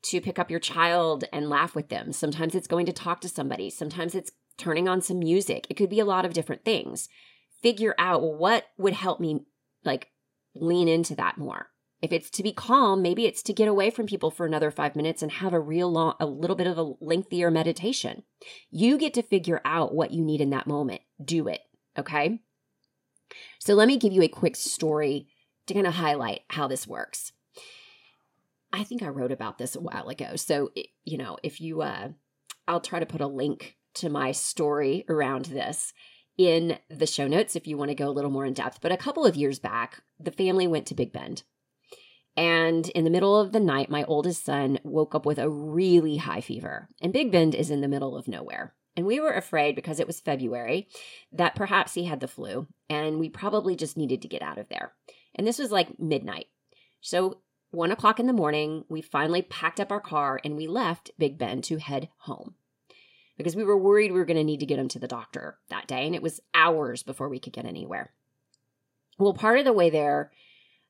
to 0.03 0.21
pick 0.21 0.39
up 0.39 0.51
your 0.51 0.61
child 0.61 1.25
and 1.33 1.49
laugh 1.49 1.75
with 1.75 1.89
them. 1.89 2.13
Sometimes 2.13 2.55
it's 2.55 2.69
going 2.69 2.87
to 2.87 2.93
talk 2.93 3.21
to 3.21 3.29
somebody. 3.29 3.69
Sometimes 3.71 4.15
it's 4.15 4.33
turning 4.57 4.89
on 4.89 5.01
some 5.01 5.19
music. 5.19 5.67
It 5.69 5.75
could 5.75 5.91
be 5.91 6.01
a 6.01 6.05
lot 6.05 6.25
of 6.25 6.33
different 6.33 6.65
things. 6.65 7.09
Figure 7.63 7.95
out 7.99 8.23
what 8.23 8.67
would 8.77 8.93
help 8.93 9.21
me 9.21 9.45
like 9.85 10.09
lean 10.55 10.89
into 10.89 11.15
that 11.17 11.39
more. 11.39 11.69
If 12.01 12.13
it's 12.13 12.31
to 12.31 12.45
be 12.45 12.53
calm, 12.53 13.03
maybe 13.03 13.27
it's 13.27 13.43
to 13.43 13.53
get 13.53 13.67
away 13.67 13.91
from 13.91 14.07
people 14.07 14.31
for 14.31 14.47
another 14.47 14.71
five 14.71 14.95
minutes 14.95 15.21
and 15.21 15.33
have 15.33 15.53
a 15.53 15.59
real 15.59 15.91
long, 15.91 16.15
a 16.21 16.27
little 16.27 16.55
bit 16.55 16.69
of 16.69 16.79
a 16.79 16.95
lengthier 17.01 17.51
meditation. 17.51 18.23
You 18.71 18.99
get 18.99 19.15
to 19.15 19.23
figure 19.23 19.61
out 19.65 19.95
what 19.95 20.13
you 20.13 20.25
need 20.25 20.41
in 20.41 20.51
that 20.51 20.69
moment. 20.69 21.01
Do 21.23 21.49
it. 21.49 21.61
Okay. 21.99 22.41
So 23.59 23.75
let 23.75 23.89
me 23.89 23.97
give 23.97 24.13
you 24.13 24.23
a 24.23 24.29
quick 24.29 24.55
story 24.55 25.27
to 25.69 25.75
kind 25.75 25.87
of 25.87 25.95
highlight 25.95 26.41
how 26.51 26.67
this 26.69 26.87
works. 26.87 27.33
I 28.73 28.85
think 28.85 29.03
I 29.03 29.09
wrote 29.09 29.33
about 29.33 29.59
this 29.59 29.75
a 29.75 29.81
while 29.81 30.09
ago. 30.09 30.37
So, 30.37 30.71
you 31.05 31.17
know, 31.17 31.39
if 31.43 31.61
you, 31.61 31.83
uh, 31.83 32.09
I'll 32.67 32.81
try 32.81 32.99
to 32.99 33.07
put 33.07 33.21
a 33.21 33.27
link 33.27 33.77
to 33.95 34.11
my 34.11 34.33
story 34.33 35.05
around 35.09 35.47
this 35.47 35.93
in 36.37 36.79
the 36.89 37.07
show 37.07 37.27
notes 37.27 37.57
if 37.57 37.67
you 37.67 37.77
want 37.77 37.91
to 37.91 37.95
go 37.95 38.09
a 38.09 38.13
little 38.13 38.31
more 38.31 38.45
in 38.45 38.53
depth. 38.53 38.81
But 38.81 38.93
a 38.93 38.97
couple 38.97 39.25
of 39.25 39.37
years 39.37 39.59
back, 39.59 40.03
the 40.21 40.31
family 40.31 40.67
went 40.67 40.87
to 40.87 40.95
Big 40.95 41.13
Bend. 41.13 41.43
And 42.37 42.89
in 42.91 43.03
the 43.03 43.11
middle 43.11 43.37
of 43.37 43.51
the 43.51 43.59
night, 43.59 43.91
my 43.91 44.05
oldest 44.05 44.45
son 44.45 44.79
woke 44.85 45.15
up 45.15 45.27
with 45.27 45.39
a 45.39 45.51
really 45.51 46.19
high 46.19 46.41
fever. 46.41 46.89
And 47.03 47.13
Big 47.13 47.33
Bend 47.33 47.55
is 47.55 47.71
in 47.71 47.81
the 47.81 47.89
middle 47.89 48.17
of 48.17 48.29
nowhere. 48.29 48.75
And 48.97 49.07
we 49.07 49.19
were 49.19 49.33
afraid 49.33 49.75
because 49.75 49.99
it 49.99 50.07
was 50.07 50.21
February 50.21 50.89
that 51.33 51.55
perhaps 51.55 51.95
he 51.95 52.05
had 52.05 52.21
the 52.21 52.29
flu 52.29 52.67
and 52.89 53.19
we 53.19 53.29
probably 53.29 53.77
just 53.77 53.97
needed 53.97 54.23
to 54.23 54.29
get 54.29 54.43
out 54.43 54.59
of 54.59 54.69
there. 54.69 54.93
And 55.39 55.47
this 55.47 55.59
was 55.59 55.71
like 55.71 55.99
midnight. 55.99 56.49
So, 57.01 57.39
one 57.71 57.93
o'clock 57.93 58.19
in 58.19 58.27
the 58.27 58.33
morning, 58.33 58.85
we 58.89 59.01
finally 59.01 59.43
packed 59.43 59.79
up 59.79 59.93
our 59.93 60.01
car 60.01 60.41
and 60.45 60.57
we 60.57 60.67
left 60.67 61.11
Big 61.19 61.39
Bend 61.39 61.65
to 61.65 61.77
head 61.77 62.09
home 62.21 62.55
because 63.37 63.55
we 63.55 63.65
were 63.65 63.79
worried 63.79 64.11
we 64.11 64.19
were 64.19 64.25
going 64.25 64.39
to 64.39 64.45
need 64.45 64.61
to 64.61 64.67
get 64.67 64.79
him 64.79 64.89
to 64.89 64.99
the 64.99 65.07
doctor 65.07 65.59
that 65.69 65.87
day. 65.87 66.05
And 66.07 66.15
it 66.15 66.23
was 66.23 66.41
hours 66.55 67.03
before 67.03 67.29
we 67.29 67.39
could 67.39 67.53
get 67.53 67.65
anywhere. 67.67 68.13
Well, 69.19 69.35
part 69.35 69.59
of 69.59 69.65
the 69.65 69.73
way 69.73 69.91
there, 69.91 70.33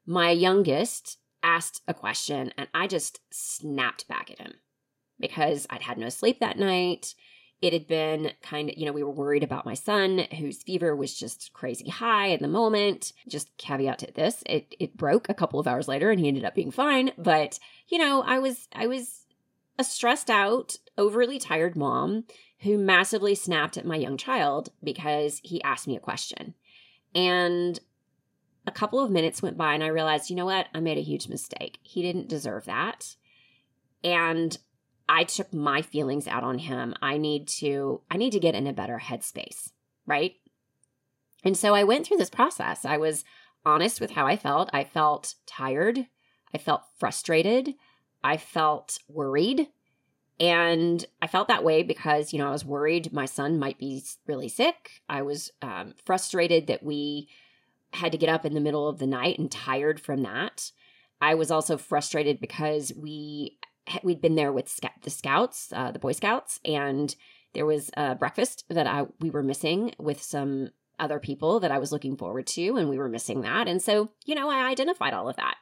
my 0.07 0.31
youngest 0.31 1.19
asked 1.43 1.83
a 1.87 1.95
question 1.95 2.53
and 2.57 2.69
I 2.75 2.87
just 2.87 3.21
snapped 3.31 4.09
back 4.09 4.31
at 4.31 4.39
him 4.39 4.55
because 5.21 5.67
I'd 5.71 5.83
had 5.83 5.99
no 5.99 6.09
sleep 6.09 6.41
that 6.41 6.59
night. 6.59 7.15
It 7.61 7.73
had 7.73 7.89
been 7.89 8.33
kind 8.41 8.71
of, 8.71 8.79
you 8.79 8.87
know, 8.87 8.93
we 8.93 9.03
were 9.03 9.11
worried 9.11 9.43
about 9.43 9.67
my 9.67 9.75
son 9.75 10.27
whose 10.39 10.63
fever 10.63 10.95
was 10.95 11.19
just 11.19 11.53
crazy 11.53 11.89
high 11.89 12.31
at 12.33 12.41
the 12.41 12.49
moment. 12.49 13.13
Just 13.27 13.57
caveat 13.57 13.99
to 14.01 14.13
this, 14.13 14.43
it 14.47 14.75
it 14.79 14.97
broke 14.97 15.29
a 15.29 15.35
couple 15.35 15.59
of 15.59 15.67
hours 15.67 15.89
later 15.89 16.11
and 16.11 16.21
he 16.21 16.29
ended 16.29 16.45
up 16.45 16.55
being 16.55 16.71
fine, 16.71 17.11
but 17.19 17.59
you 17.89 17.99
know, 17.99 18.23
I 18.23 18.39
was 18.39 18.69
I 18.73 18.87
was 18.87 19.27
a 19.79 19.85
stressed 19.85 20.31
out, 20.31 20.77
overly 20.97 21.39
tired 21.39 21.77
mom 21.77 22.25
who 22.61 22.77
massively 22.77 23.35
snapped 23.35 23.77
at 23.77 23.87
my 23.87 23.97
young 23.97 24.17
child 24.17 24.71
because 24.83 25.41
he 25.45 25.63
asked 25.63 25.87
me 25.87 25.97
a 25.97 26.01
question. 26.01 26.55
And 27.15 27.79
a 28.67 28.73
couple 28.73 29.01
of 29.01 29.11
minutes 29.11 29.43
went 29.43 29.57
by 29.57 29.75
and 29.75 29.83
I 29.83 29.89
realized, 29.89 30.29
you 30.29 30.37
know 30.37 30.45
what? 30.45 30.67
I 30.75 30.81
made 30.81 30.99
a 30.99 31.03
huge 31.03 31.29
mistake. 31.29 31.79
He 31.83 32.03
didn't 32.03 32.29
deserve 32.29 32.65
that. 32.67 33.17
And 34.05 34.59
I 35.09 35.25
took 35.25 35.53
my 35.53 35.83
feelings 35.83 36.29
out 36.29 36.45
on 36.45 36.59
him. 36.59 36.95
I 37.01 37.17
need 37.17 37.49
to 37.49 38.03
I 38.11 38.17
need 38.17 38.33
to 38.33 38.41
get 38.41 38.55
in 38.55 38.67
a 38.67 38.73
better 38.73 39.01
headspace, 39.03 39.73
right? 40.07 40.35
And 41.45 41.57
so 41.57 41.75
I 41.75 41.85
went 41.85 42.07
through 42.07 42.19
this 42.19 42.31
process. 42.31 42.85
I 42.85 42.99
was 42.99 43.25
honest 43.65 44.01
with 44.01 44.13
how 44.13 44.27
I 44.27 44.37
felt. 44.37 44.69
I 44.73 44.85
felt 44.85 45.35
tired. 45.47 46.07
I 46.55 46.59
felt 46.59 46.83
frustrated. 46.99 47.75
I 48.23 48.37
felt 48.37 48.99
worried. 49.09 49.69
And 50.41 51.05
I 51.21 51.27
felt 51.27 51.49
that 51.49 51.65
way 51.65 51.83
because, 51.83 52.33
you 52.33 52.39
know, 52.39 52.49
I 52.49 52.53
was 52.53 52.65
worried 52.65 53.13
my 53.13 53.25
son 53.25 53.59
might 53.59 53.79
be 53.79 54.03
really 54.27 54.49
sick. 54.49 55.03
I 55.09 55.23
was 55.23 55.51
um, 55.63 55.95
frustrated 56.05 56.67
that 56.69 56.83
we 56.83 57.29
had 57.93 58.13
to 58.13 58.19
get 58.19 58.29
up 58.29 58.45
in 58.45 58.55
the 58.55 58.61
middle 58.61 58.89
of 58.89 58.99
the 58.99 59.07
night 59.07 59.39
and 59.39 59.51
tired 59.51 60.01
from 60.01 60.23
that. 60.23 60.71
I 61.21 61.35
was 61.35 61.51
also 61.51 61.77
frustrated 61.77 62.41
because 62.41 62.93
we 62.97 63.59
we'd 64.03 64.21
been 64.21 64.35
there 64.35 64.53
with 64.53 64.79
the 65.03 65.11
scouts, 65.11 65.73
uh, 65.73 65.91
the 65.91 65.99
Boy 65.99 66.13
Scouts, 66.13 66.61
and 66.65 67.15
there 67.55 67.67
was 67.67 67.91
a 67.97 68.15
breakfast 68.15 68.65
that 68.69 68.87
I 68.87 69.07
we 69.21 69.31
were 69.31 69.43
missing 69.43 69.95
with 69.99 70.23
some 70.23 70.71
other 70.99 71.19
people 71.19 71.61
that 71.61 71.71
I 71.71 71.79
was 71.79 71.93
looking 71.93 72.17
forward 72.17 72.47
to, 72.49 72.77
and 72.77 72.89
we 72.89 72.99
were 72.99 73.09
missing 73.09 73.43
that. 73.43 73.69
And 73.69 73.81
so, 73.81 74.11
you 74.25 74.35
know, 74.35 74.51
I 74.51 74.69
identified 74.69 75.15
all 75.15 75.29
of 75.29 75.37
that, 75.37 75.57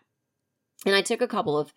and 0.84 0.94
I 0.94 1.02
took 1.02 1.20
a 1.20 1.28
couple 1.28 1.58
of 1.58 1.72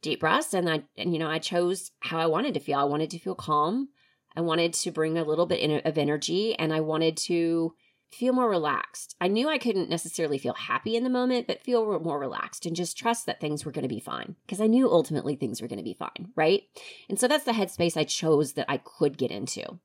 deep 0.00 0.20
breaths, 0.20 0.54
and 0.54 0.68
I, 0.68 0.84
and 0.96 1.12
you 1.12 1.18
know, 1.18 1.30
I 1.30 1.38
chose 1.38 1.92
how 2.00 2.18
I 2.18 2.26
wanted 2.26 2.54
to 2.54 2.60
feel. 2.60 2.78
I 2.78 2.84
wanted 2.84 3.10
to 3.10 3.18
feel 3.18 3.34
calm. 3.34 3.88
I 4.34 4.40
wanted 4.40 4.72
to 4.74 4.90
bring 4.90 5.18
a 5.18 5.24
little 5.24 5.46
bit 5.46 5.84
of 5.84 5.98
energy, 5.98 6.54
and 6.58 6.72
I 6.72 6.80
wanted 6.80 7.16
to 7.18 7.74
feel 8.12 8.32
more 8.32 8.48
relaxed. 8.48 9.16
I 9.20 9.28
knew 9.28 9.48
I 9.48 9.58
couldn't 9.58 9.88
necessarily 9.88 10.38
feel 10.38 10.54
happy 10.54 10.96
in 10.96 11.04
the 11.04 11.10
moment, 11.10 11.46
but 11.46 11.62
feel 11.62 11.98
more 12.00 12.18
relaxed 12.18 12.66
and 12.66 12.76
just 12.76 12.96
trust 12.96 13.26
that 13.26 13.40
things 13.40 13.64
were 13.64 13.72
going 13.72 13.82
to 13.82 13.88
be 13.88 14.00
fine 14.00 14.36
because 14.46 14.60
I 14.60 14.66
knew 14.66 14.90
ultimately 14.90 15.34
things 15.34 15.62
were 15.62 15.68
going 15.68 15.78
to 15.78 15.84
be 15.84 15.94
fine, 15.94 16.30
right? 16.36 16.62
And 17.08 17.18
so 17.18 17.26
that's 17.26 17.44
the 17.44 17.52
headspace 17.52 17.96
I 17.96 18.04
chose 18.04 18.52
that 18.52 18.66
I 18.68 18.78
could 18.78 19.16
get 19.16 19.30
into. 19.30 19.78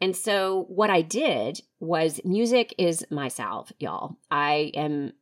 And 0.00 0.14
so 0.14 0.66
what 0.68 0.90
I 0.90 1.00
did 1.02 1.60
was 1.80 2.20
music 2.24 2.74
is 2.76 3.06
my 3.10 3.28
salve, 3.28 3.72
y'all. 3.78 4.16
I 4.30 4.72
am 4.74 5.12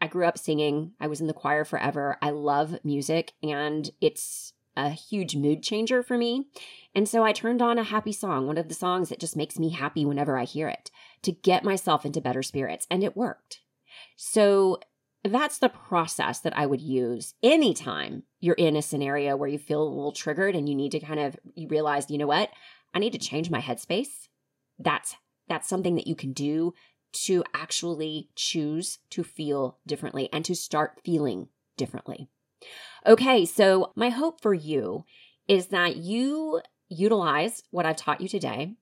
I 0.00 0.06
grew 0.06 0.24
up 0.24 0.38
singing. 0.38 0.92
I 1.00 1.08
was 1.08 1.20
in 1.20 1.26
the 1.26 1.32
choir 1.32 1.64
forever. 1.64 2.16
I 2.22 2.30
love 2.30 2.78
music 2.84 3.32
and 3.42 3.90
it's 4.00 4.52
a 4.76 4.90
huge 4.90 5.36
mood 5.36 5.62
changer 5.62 6.02
for 6.02 6.16
me. 6.16 6.46
And 6.94 7.08
so 7.08 7.24
I 7.24 7.32
turned 7.32 7.62
on 7.62 7.78
a 7.78 7.84
happy 7.84 8.12
song, 8.12 8.46
one 8.46 8.58
of 8.58 8.68
the 8.68 8.74
songs 8.74 9.08
that 9.08 9.20
just 9.20 9.36
makes 9.36 9.58
me 9.58 9.70
happy 9.70 10.04
whenever 10.04 10.38
I 10.38 10.44
hear 10.44 10.68
it, 10.68 10.90
to 11.24 11.32
get 11.32 11.64
myself 11.64 12.04
into 12.04 12.20
better 12.20 12.42
spirits. 12.42 12.86
And 12.90 13.02
it 13.02 13.16
worked. 13.16 13.60
So 14.16 14.80
that's 15.24 15.58
the 15.58 15.68
process 15.68 16.40
that 16.40 16.56
I 16.56 16.66
would 16.66 16.82
use 16.82 17.34
anytime 17.42 18.24
you're 18.40 18.54
in 18.54 18.76
a 18.76 18.82
scenario 18.82 19.36
where 19.36 19.48
you 19.48 19.58
feel 19.58 19.82
a 19.82 19.88
little 19.88 20.12
triggered 20.12 20.54
and 20.54 20.68
you 20.68 20.74
need 20.74 20.92
to 20.92 21.00
kind 21.00 21.20
of 21.20 21.36
you 21.54 21.66
realize, 21.68 22.10
you 22.10 22.18
know 22.18 22.26
what? 22.26 22.50
I 22.92 22.98
need 22.98 23.12
to 23.12 23.18
change 23.18 23.50
my 23.50 23.60
headspace. 23.60 24.28
That's 24.78 25.16
that's 25.48 25.68
something 25.68 25.94
that 25.96 26.06
you 26.06 26.14
can 26.14 26.32
do 26.32 26.74
to 27.12 27.44
actually 27.54 28.28
choose 28.34 28.98
to 29.10 29.22
feel 29.22 29.78
differently 29.86 30.28
and 30.32 30.44
to 30.44 30.54
start 30.54 31.00
feeling 31.04 31.48
differently. 31.76 32.28
Okay, 33.06 33.44
so 33.44 33.92
my 33.94 34.10
hope 34.10 34.40
for 34.40 34.54
you 34.54 35.04
is 35.46 35.68
that 35.68 35.96
you 35.96 36.60
utilize 36.88 37.62
what 37.70 37.86
I've 37.86 37.96
taught 37.96 38.20
you 38.20 38.28
today 38.28 38.74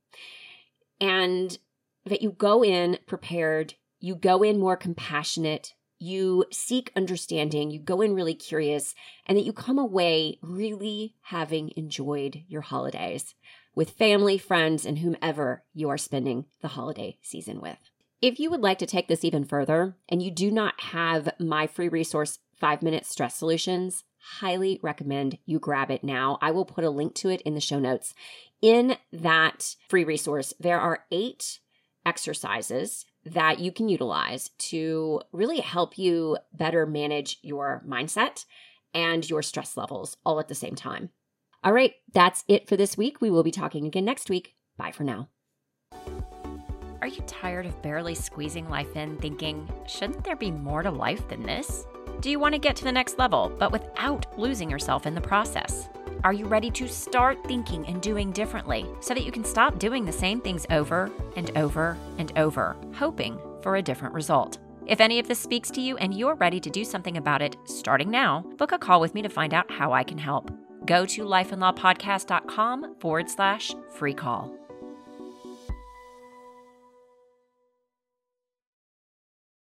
and 1.01 1.59
that 2.07 2.23
you 2.23 2.33
go 2.33 2.65
in 2.65 2.99
prepared, 3.07 3.75
you 4.01 4.15
go 4.15 4.43
in 4.43 4.59
more 4.59 4.77
compassionate, 4.77 5.75
you 5.99 6.45
seek 6.51 6.91
understanding, 6.97 7.71
you 7.71 7.79
go 7.79 8.01
in 8.01 8.15
really 8.15 8.35
curious, 8.35 8.95
and 9.27 9.39
that 9.39 9.45
you 9.45 9.53
come 9.53 9.79
away 9.79 10.39
really 10.43 11.15
having 11.23 11.71
enjoyed 11.77 12.43
your 12.49 12.63
holidays 12.63 13.35
with 13.75 13.91
family, 13.91 14.37
friends, 14.37 14.85
and 14.85 14.99
whomever 14.99 15.63
you 15.73 15.89
are 15.89 15.99
spending 15.99 16.47
the 16.61 16.69
holiday 16.69 17.17
season 17.23 17.61
with. 17.61 17.79
If 18.21 18.39
you 18.39 18.51
would 18.51 18.61
like 18.61 18.79
to 18.79 18.87
take 18.87 19.09
this 19.09 19.25
even 19.25 19.45
further 19.45 19.97
and 20.09 20.23
you 20.23 20.31
do 20.31 20.51
not 20.51 20.81
have 20.81 21.33
my 21.39 21.67
free 21.67 21.89
resource, 21.89 22.39
Five 22.59 22.83
Minute 22.83 23.07
Stress 23.07 23.37
Solutions, 23.37 24.05
highly 24.39 24.79
recommend 24.83 25.39
you 25.45 25.59
grab 25.59 25.91
it 25.91 26.05
now. 26.05 26.39
I 26.41 26.53
will 26.53 26.65
put 26.65 26.85
a 26.85 26.91
link 26.91 27.15
to 27.17 27.29
it 27.29 27.41
in 27.43 27.55
the 27.55 27.61
show 27.61 27.81
notes. 27.81 28.15
In 28.61 28.97
that 29.13 29.75
free 29.89 30.05
resource, 30.05 30.55
there 30.61 30.79
are 30.79 31.05
eight 31.11 31.59
exercises 32.05 33.05
that 33.25 33.61
you 33.61 33.73
can 33.73 33.89
utilize 33.89 34.51
to 34.59 35.21
really 35.33 35.61
help 35.61 35.99
you 35.99 36.39
better 36.53 36.87
manage 36.87 37.39
your 37.43 37.83
mindset 37.87 38.45
and 38.95 39.29
your 39.29 39.43
stress 39.43 39.77
levels 39.77 40.17
all 40.25 40.41
at 40.41 40.49
the 40.49 40.55
same 40.55 40.75
time. 40.75 41.11
All 41.65 41.73
right, 41.73 41.95
that's 42.13 42.45
it 42.49 42.69
for 42.69 42.77
this 42.77 42.97
week. 42.97 43.21
We 43.21 43.31
will 43.31 43.45
be 43.45 43.53
talking 43.53 43.87
again 43.87 44.05
next 44.05 44.29
week. 44.29 44.57
Bye 44.77 44.91
for 44.91 45.05
now. 45.05 45.29
Are 47.01 47.09
you 47.09 47.23
tired 47.27 47.67
of 47.67 47.83
barely 47.83 48.15
squeezing 48.15 48.69
life 48.69 48.97
in, 48.97 49.17
thinking, 49.19 49.69
shouldn't 49.87 50.25
there 50.25 50.37
be 50.37 50.51
more 50.51 50.83
to 50.83 50.91
life 50.91 51.27
than 51.29 51.43
this? 51.43 51.85
Do 52.21 52.31
you 52.31 52.39
want 52.39 52.55
to 52.55 52.61
get 52.61 52.77
to 52.77 52.85
the 52.85 52.93
next 52.93 53.19
level, 53.19 53.53
but 53.59 53.73
without 53.73 54.39
losing 54.39 54.71
yourself 54.71 55.07
in 55.07 55.15
the 55.15 55.21
process? 55.21 55.89
Are 56.25 56.33
you 56.33 56.47
ready 56.47 56.71
to 56.71 56.87
start 56.87 57.43
thinking 57.49 57.85
and 57.89 58.01
doing 58.01 58.31
differently 58.31 58.87
so 59.01 59.13
that 59.13 59.25
you 59.25 59.33
can 59.33 59.45
stop 59.45 59.81
doing 59.81 60.05
the 60.05 60.13
same 60.13 60.41
things 60.41 60.65
over 60.71 61.11
and 61.35 61.51
over 61.59 61.99
and 62.19 62.33
over, 62.39 62.77
hoping 62.95 63.41
for 63.61 63.75
a 63.75 63.83
different 63.83 64.15
result? 64.15 64.59
If 64.87 65.01
any 65.01 65.19
of 65.19 65.27
this 65.27 65.41
speaks 65.41 65.69
to 65.73 65.81
you 65.81 65.97
and 65.97 66.15
you're 66.15 66.37
ready 66.37 66.61
to 66.61 66.71
do 66.71 66.85
something 66.85 67.17
about 67.17 67.43
it 67.43 67.57
starting 67.65 68.09
now, 68.09 68.45
book 68.57 68.71
a 68.71 68.79
call 68.79 69.01
with 69.01 69.15
me 69.15 69.23
to 69.23 69.29
find 69.29 69.53
out 69.53 69.69
how 69.71 69.93
I 69.93 70.05
can 70.05 70.19
help. 70.19 70.53
Go 70.87 71.05
to 71.07 71.25
lifeandlawpodcast.com 71.25 72.97
forward 73.01 73.29
slash 73.29 73.75
free 73.91 74.15
call. 74.15 74.62